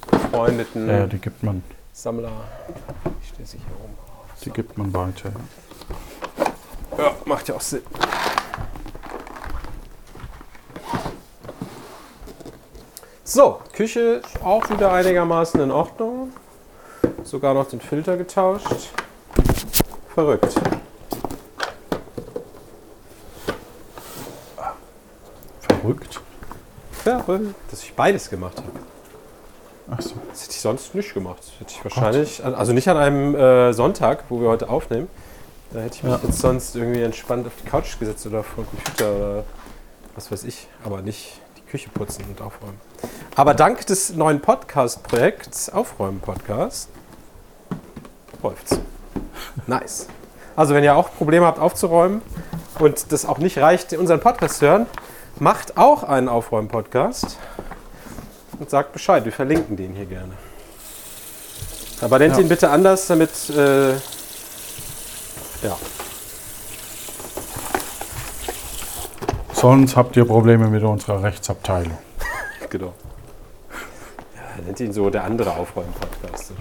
[0.10, 1.64] befreundeten ja, die gibt man.
[1.94, 2.32] Sammler.
[3.22, 3.92] Ich stehe sich hier rum.
[4.36, 4.46] So.
[4.46, 5.32] Die gibt man weiter.
[6.98, 7.82] Ja, macht ja auch Sinn.
[13.34, 16.34] So, Küche auch wieder einigermaßen in Ordnung.
[17.24, 18.90] Sogar noch den Filter getauscht.
[20.14, 20.54] Verrückt.
[25.62, 26.20] Verrückt?
[26.92, 27.56] Verrückt.
[27.70, 28.70] Dass ich beides gemacht habe.
[29.90, 30.16] Ach so.
[30.30, 31.40] Das hätte ich sonst nicht gemacht.
[31.40, 32.54] Das hätte ich wahrscheinlich, Gott.
[32.54, 35.08] also nicht an einem äh, Sonntag, wo wir heute aufnehmen.
[35.72, 36.20] Da hätte ich mich ja.
[36.22, 39.44] jetzt sonst irgendwie entspannt auf die Couch gesetzt oder vor dem Computer oder
[40.16, 42.91] was weiß ich, aber nicht Küche putzen und aufräumen.
[43.36, 46.90] Aber dank des neuen Podcast-Projekts, Aufräumen-Podcast,
[48.44, 48.80] läuft's.
[49.68, 50.08] Nice.
[50.56, 52.22] Also, wenn ihr auch Probleme habt aufzuräumen
[52.80, 54.86] und das auch nicht reicht, unseren Podcast zu hören,
[55.40, 57.38] macht auch einen Aufräumen-Podcast
[58.60, 59.26] und sagt Bescheid.
[59.26, 60.34] Wir verlinken den hier gerne.
[62.02, 62.42] Aber nennt ja.
[62.42, 63.50] ihn bitte anders, damit.
[63.50, 63.92] Äh,
[65.64, 65.78] ja.
[69.54, 71.98] Sonst habt ihr Probleme mit unserer Rechtsabteilung.
[72.72, 72.94] Genau.
[74.36, 76.54] Ja, nennt ihn so der andere Aufräumen-Podcast.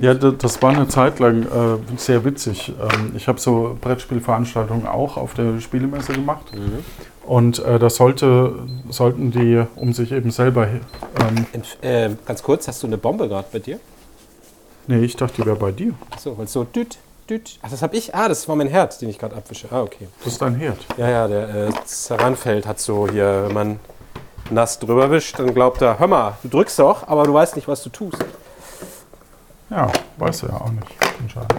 [0.00, 2.72] Ja, das war eine Zeit lang äh, sehr witzig.
[2.80, 6.52] Ähm, ich habe so Brettspielveranstaltungen auch auf der Spielemesse gemacht.
[6.54, 6.84] Mhm.
[7.24, 8.54] Und äh, das sollte,
[8.88, 10.66] sollten die, um sich eben selber.
[10.66, 11.46] Ähm,
[11.82, 13.78] äh, ganz kurz, hast du eine Bombe gerade bei dir?
[14.86, 15.92] Nee, ich dachte, die wäre bei dir.
[16.10, 17.58] Achso, weil so düt, düt.
[17.62, 18.14] Ach, das habe ich.
[18.14, 19.68] Ah, das war mein Herd, den ich gerade abwische.
[19.70, 20.08] Ah, okay.
[20.24, 20.78] Das ist dein Herd.
[20.96, 23.80] Ja, ja, der äh, Zaranfeld hat so hier, wenn man
[24.50, 27.68] nass drüber wischt, dann glaubt er, hör mal, du drückst doch, aber du weißt nicht,
[27.68, 28.24] was du tust.
[29.70, 30.96] Ja, weiß er ja auch nicht.
[31.20, 31.54] Anscheinend.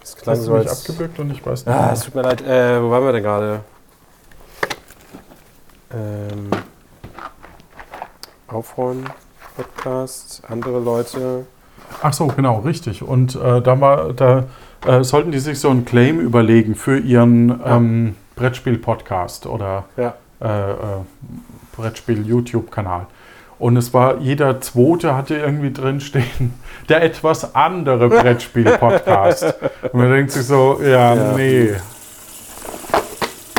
[0.00, 1.74] Das klang Hast so du mich abgebückt und ich weiß nicht.
[1.74, 2.40] Ah, es tut mir leid.
[2.42, 3.60] Äh, wo waren wir denn gerade?
[5.92, 6.50] Ähm,
[8.46, 9.04] aufräumen,
[9.56, 11.46] Podcast, andere Leute.
[12.02, 13.02] Ach so, genau, richtig.
[13.02, 14.44] Und äh, da, war, da
[14.86, 17.76] äh, sollten die sich so einen Claim überlegen für ihren ja.
[17.76, 20.14] ähm, Brettspiel-Podcast oder ja.
[20.40, 20.76] Äh, äh,
[21.76, 23.06] Brettspiel-YouTube-Kanal.
[23.58, 26.54] Und es war, jeder Zweite hatte irgendwie drinstehen,
[26.88, 29.54] der etwas andere Brettspiel-Podcast.
[29.82, 31.74] Und man denkt sich so, ja, ja, nee.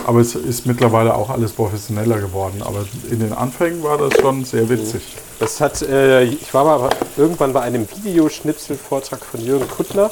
[0.06, 2.64] Aber es ist mittlerweile auch alles professioneller geworden.
[2.66, 5.18] Aber in den Anfängen war das schon sehr witzig.
[5.40, 10.10] Das hat, äh, ich war mal irgendwann bei einem Videoschnipsel-Vortrag von Jürgen Kuttner.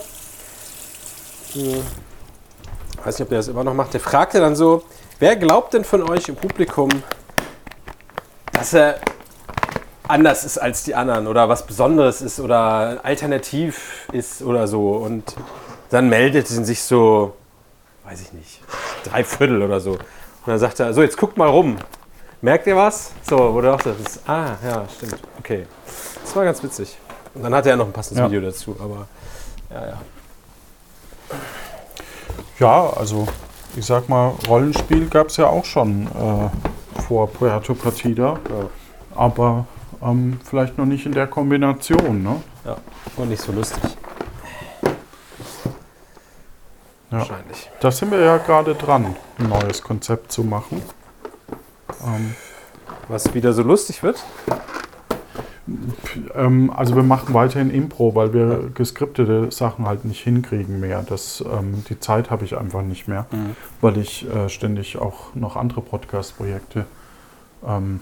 [1.54, 1.82] Hm.
[3.04, 3.94] Weiß nicht, ob der das immer noch macht.
[3.94, 4.84] Der fragte dann so,
[5.20, 6.90] wer glaubt denn von euch im Publikum,
[8.52, 9.00] dass er
[10.08, 14.92] anders ist als die anderen oder was Besonderes ist oder alternativ ist oder so.
[14.94, 15.36] Und
[15.90, 17.36] dann meldeten sich so,
[18.06, 18.62] weiß ich nicht,
[19.04, 19.92] drei Viertel oder so.
[19.92, 20.00] Und
[20.46, 21.78] dann sagt er, so jetzt guckt mal rum.
[22.42, 23.12] Merkt ihr was?
[23.28, 23.96] So, wo du auch das
[24.28, 25.18] ah, ja, stimmt.
[25.40, 25.66] Okay.
[26.24, 26.98] Das war ganz witzig.
[27.34, 28.26] Und dann hatte er noch ein passendes ja.
[28.28, 29.08] Video dazu, aber
[29.72, 29.98] ja, ja.
[32.60, 33.28] Ja, also
[33.76, 38.40] ich sag mal, Rollenspiel gab es ja auch schon äh, vor Puerto Partida.
[38.50, 38.70] Ja.
[39.16, 39.66] Aber
[40.02, 42.24] ähm, vielleicht noch nicht in der Kombination.
[42.24, 42.42] Ne?
[42.66, 42.78] Ja,
[43.16, 43.84] und nicht so lustig.
[47.12, 47.20] Ja.
[47.20, 47.70] Wahrscheinlich.
[47.80, 50.82] Da sind wir ja gerade dran, ein neues Konzept zu machen.
[52.04, 52.36] Ähm,
[53.08, 54.24] Was wieder so lustig wird?
[56.36, 58.60] Ähm, also wir machen weiterhin Impro, weil wir ja.
[58.74, 61.04] geskriptete Sachen halt nicht hinkriegen mehr.
[61.08, 63.56] Das, ähm, die Zeit habe ich einfach nicht mehr, mhm.
[63.82, 66.86] weil ich äh, ständig auch noch andere Podcast-Projekte
[67.66, 68.00] ähm,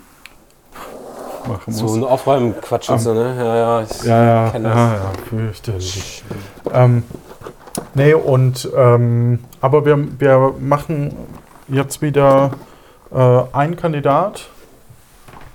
[1.48, 1.78] machen muss.
[1.78, 3.36] So ein Aufräumen-Quatsch und um, so, ne?
[3.38, 4.78] Ja, ja, ich ja, ja, kenne das.
[4.78, 6.24] Ja, ja, fürchterlich.
[6.72, 7.04] ähm,
[7.94, 11.16] nee, und, ähm, aber wir, wir machen
[11.68, 12.52] jetzt wieder
[13.12, 14.50] äh, einen Kandidat,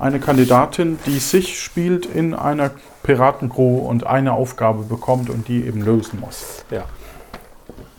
[0.01, 2.71] eine Kandidatin, die sich spielt in einer
[3.03, 6.65] Piratencrew und eine Aufgabe bekommt und die eben lösen muss.
[6.71, 6.85] Ja.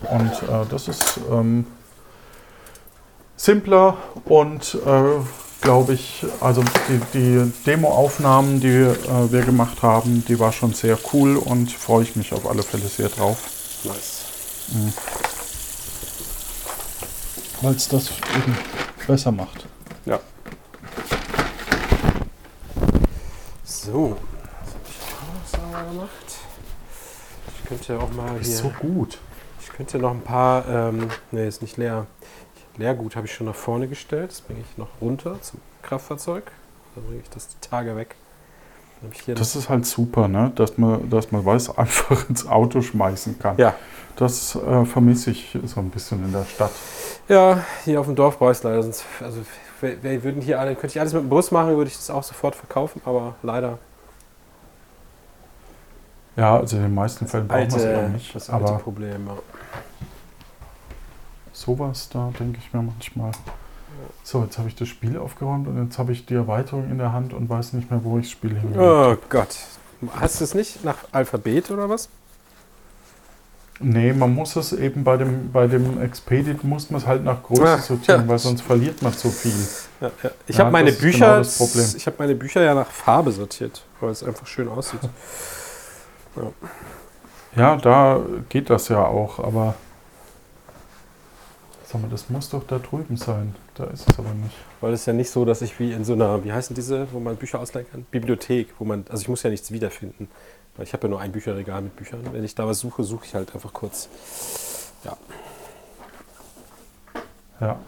[0.10, 1.68] Und äh, das ist ähm,
[3.36, 5.22] simpler und äh,
[5.62, 10.98] glaube ich, also die, die Demo-Aufnahmen, die äh, wir gemacht haben, die war schon sehr
[11.14, 13.38] cool und freue ich mich auf alle Fälle sehr drauf.
[13.84, 14.26] Nice.
[14.74, 14.94] Mhm.
[17.62, 18.58] Weil es das eben
[19.06, 19.68] besser macht.
[20.06, 20.20] Ja.
[23.84, 24.16] So,
[24.64, 26.38] was habe ich auch sauber gemacht?
[27.56, 28.42] Ich könnte auch mal hier.
[28.42, 29.18] Ist so gut.
[29.60, 30.68] Ich könnte noch ein paar.
[30.70, 32.06] Ähm, ne, ist nicht leer.
[32.78, 34.30] Leergut habe ich schon nach vorne gestellt.
[34.30, 36.52] Das bringe ich noch runter zum Kraftfahrzeug.
[36.94, 38.16] Dann bringe ich das die Tage weg.
[39.26, 40.52] das ist halt super, ne?
[40.54, 43.58] dass, man, dass man weiß, einfach ins Auto schmeißen kann.
[43.58, 43.74] Ja.
[44.16, 46.72] Das äh, vermisse ich so ein bisschen in der Stadt.
[47.28, 48.84] Ja, hier auf dem Dorf brauche ich es leider.
[48.84, 49.42] Sonst, also,
[49.82, 52.24] wir würden hier alle, könnte ich alles mit dem Bus machen, würde ich das auch
[52.24, 53.80] sofort verkaufen, aber leider.
[56.36, 58.36] Ja, also in den meisten Fällen braucht man es auch nicht.
[58.36, 59.38] Das alte aber Problem, ja
[61.62, 63.32] sowas, da denke ich mir manchmal,
[64.24, 67.14] so, jetzt habe ich das Spiel aufgeräumt und jetzt habe ich die Erweiterung in der
[67.14, 69.58] Hand und weiß nicht mehr, wo ich das Spiel hingelegt Oh Gott.
[70.16, 72.10] Hast du es nicht nach Alphabet oder was?
[73.82, 77.42] Nee, man muss es eben bei dem, bei dem Expedit muss man es halt nach
[77.44, 78.28] Größe ah, sortieren, ja.
[78.28, 79.52] weil sonst verliert man zu viel.
[80.00, 80.32] Ja, ja.
[80.48, 84.24] Ich habe meine Bücher, genau ich habe meine Bücher ja nach Farbe sortiert, weil es
[84.24, 85.02] einfach schön aussieht.
[87.56, 89.76] ja, da geht das ja auch, aber
[91.92, 93.54] Sag mal, das muss doch da drüben sein.
[93.76, 94.56] Da ist es aber nicht.
[94.80, 97.20] Weil es ja nicht so, dass ich wie in so einer, wie heißen diese, wo
[97.20, 98.06] man Bücher ausleihen kann?
[98.10, 100.30] Bibliothek, wo man, also ich muss ja nichts wiederfinden.
[100.76, 102.22] Weil ich habe ja nur ein Bücherregal mit Büchern.
[102.32, 104.10] Wenn ich da was suche, suche ich halt einfach kurz.
[105.04, 105.18] Ja.
[107.60, 107.80] Ja.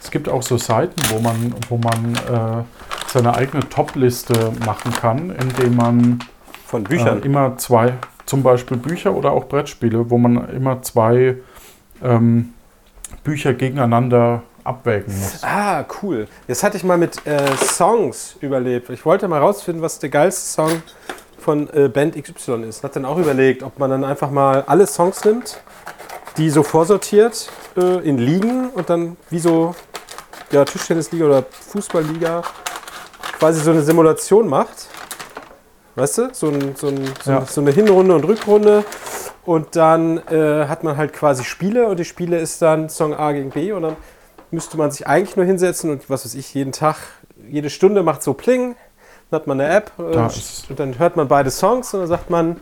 [0.00, 2.64] Es gibt auch so Seiten, wo man, wo man äh,
[3.06, 6.18] seine eigene Top-Liste machen kann, indem man
[6.66, 7.94] von Büchern äh, immer zwei,
[8.26, 11.36] zum Beispiel Bücher oder auch Brettspiele, wo man immer zwei
[12.02, 12.52] ähm,
[13.24, 15.42] Bücher gegeneinander abwägen muss.
[15.42, 16.28] Ah, cool.
[16.48, 18.90] Jetzt hatte ich mal mit äh, Songs überlebt.
[18.90, 20.82] Ich wollte mal rausfinden, was der geilste Song
[21.38, 22.84] von äh, Band XY ist.
[22.84, 25.60] Hat dann auch überlegt, ob man dann einfach mal alle Songs nimmt,
[26.36, 29.74] die so vorsortiert äh, in Ligen und dann wie so
[30.50, 32.42] ja, Tischtennisliga oder Fußballliga
[33.38, 34.86] quasi so eine Simulation macht.
[35.94, 36.28] Weißt du?
[36.32, 37.44] So, ein, so, ein, so, ja.
[37.44, 38.84] so eine Hinrunde und Rückrunde.
[39.44, 43.32] Und dann äh, hat man halt quasi Spiele und die Spiele ist dann Song A
[43.32, 43.96] gegen B und dann
[44.52, 46.96] müsste man sich eigentlich nur hinsetzen und was weiß ich, jeden Tag,
[47.48, 48.76] jede Stunde macht so Pling,
[49.30, 52.30] dann hat man eine App und, und dann hört man beide Songs und dann sagt
[52.30, 52.60] man,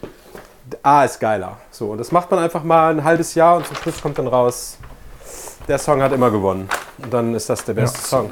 [0.82, 1.56] A ist geiler.
[1.70, 4.28] So, und das macht man einfach mal ein halbes Jahr und zum Schluss kommt dann
[4.28, 4.78] raus,
[5.66, 6.68] der Song hat immer gewonnen.
[7.02, 8.04] Und dann ist das der beste ja.
[8.04, 8.30] Song.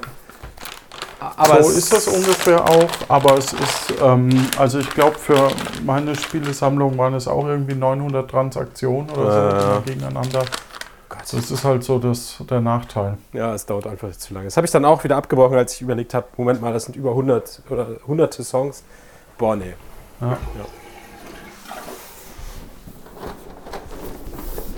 [1.21, 5.49] Aber so ist das ungefähr auch, aber es ist, ähm, also ich glaube, für
[5.85, 9.83] meine Spielesammlung waren es auch irgendwie 900 Transaktionen oder so äh.
[9.93, 10.45] gegeneinander.
[11.31, 13.19] Das ist halt so das, der Nachteil.
[13.33, 14.47] Ja, es dauert einfach zu lange.
[14.47, 16.97] Das habe ich dann auch wieder abgebrochen, als ich überlegt habe, Moment mal, das sind
[16.97, 18.83] über 100 oder hunderte Songs.
[19.37, 19.75] Boah, nee.
[20.21, 20.31] Ja.
[20.31, 20.39] ja.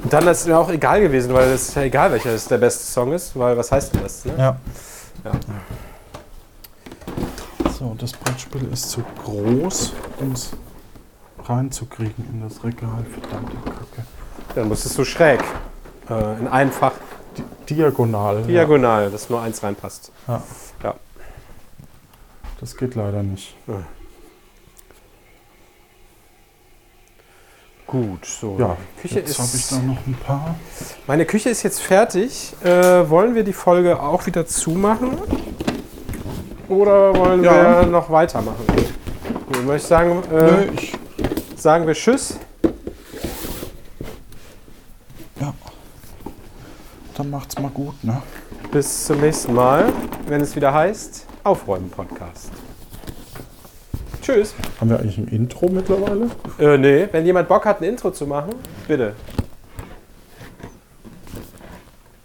[0.02, 2.58] Und dann ist es mir auch egal gewesen, weil es ist ja egal, welcher der
[2.58, 4.24] beste Song ist, weil was heißt denn das?
[4.24, 4.34] Ne?
[4.36, 4.56] Ja.
[5.24, 5.32] ja.
[7.78, 10.50] So, das Brettspiel ist zu groß, um es
[11.44, 13.04] reinzukriegen in das Regal.
[13.10, 14.06] Verdammte Kacke.
[14.54, 15.40] Dann muss es so schräg.
[16.10, 16.92] Äh, in einfach.
[17.36, 18.42] Di diagonal.
[18.42, 19.10] Diagonal, ja.
[19.10, 20.12] dass nur eins reinpasst.
[20.26, 20.42] Ja.
[20.82, 20.94] ja.
[22.60, 23.54] Das geht leider nicht.
[23.66, 23.82] Ja.
[27.86, 28.56] Gut, so.
[28.58, 30.54] Ja, Küche jetzt habe ich da noch ein paar.
[31.08, 32.54] Meine Küche ist jetzt fertig.
[32.62, 35.18] Äh, wollen wir die Folge auch wieder zumachen?
[36.68, 37.80] Oder wollen ja.
[37.80, 38.64] wir noch weitermachen?
[39.46, 40.96] Gut, würde ich sagen, äh, Nö, ich
[41.56, 42.38] sagen wir Tschüss.
[45.40, 45.52] Ja.
[47.16, 48.22] Dann macht's mal gut, ne?
[48.72, 49.92] Bis zum nächsten Mal,
[50.26, 52.50] wenn es wieder heißt Aufräumen Podcast.
[54.22, 54.54] Tschüss.
[54.80, 56.30] Haben wir eigentlich ein Intro mittlerweile?
[56.58, 57.08] Äh, nee.
[57.10, 58.54] Wenn jemand Bock hat, ein Intro zu machen,
[58.86, 59.14] bitte.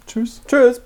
[0.05, 0.41] Tschüss.
[0.45, 0.81] Tschüss.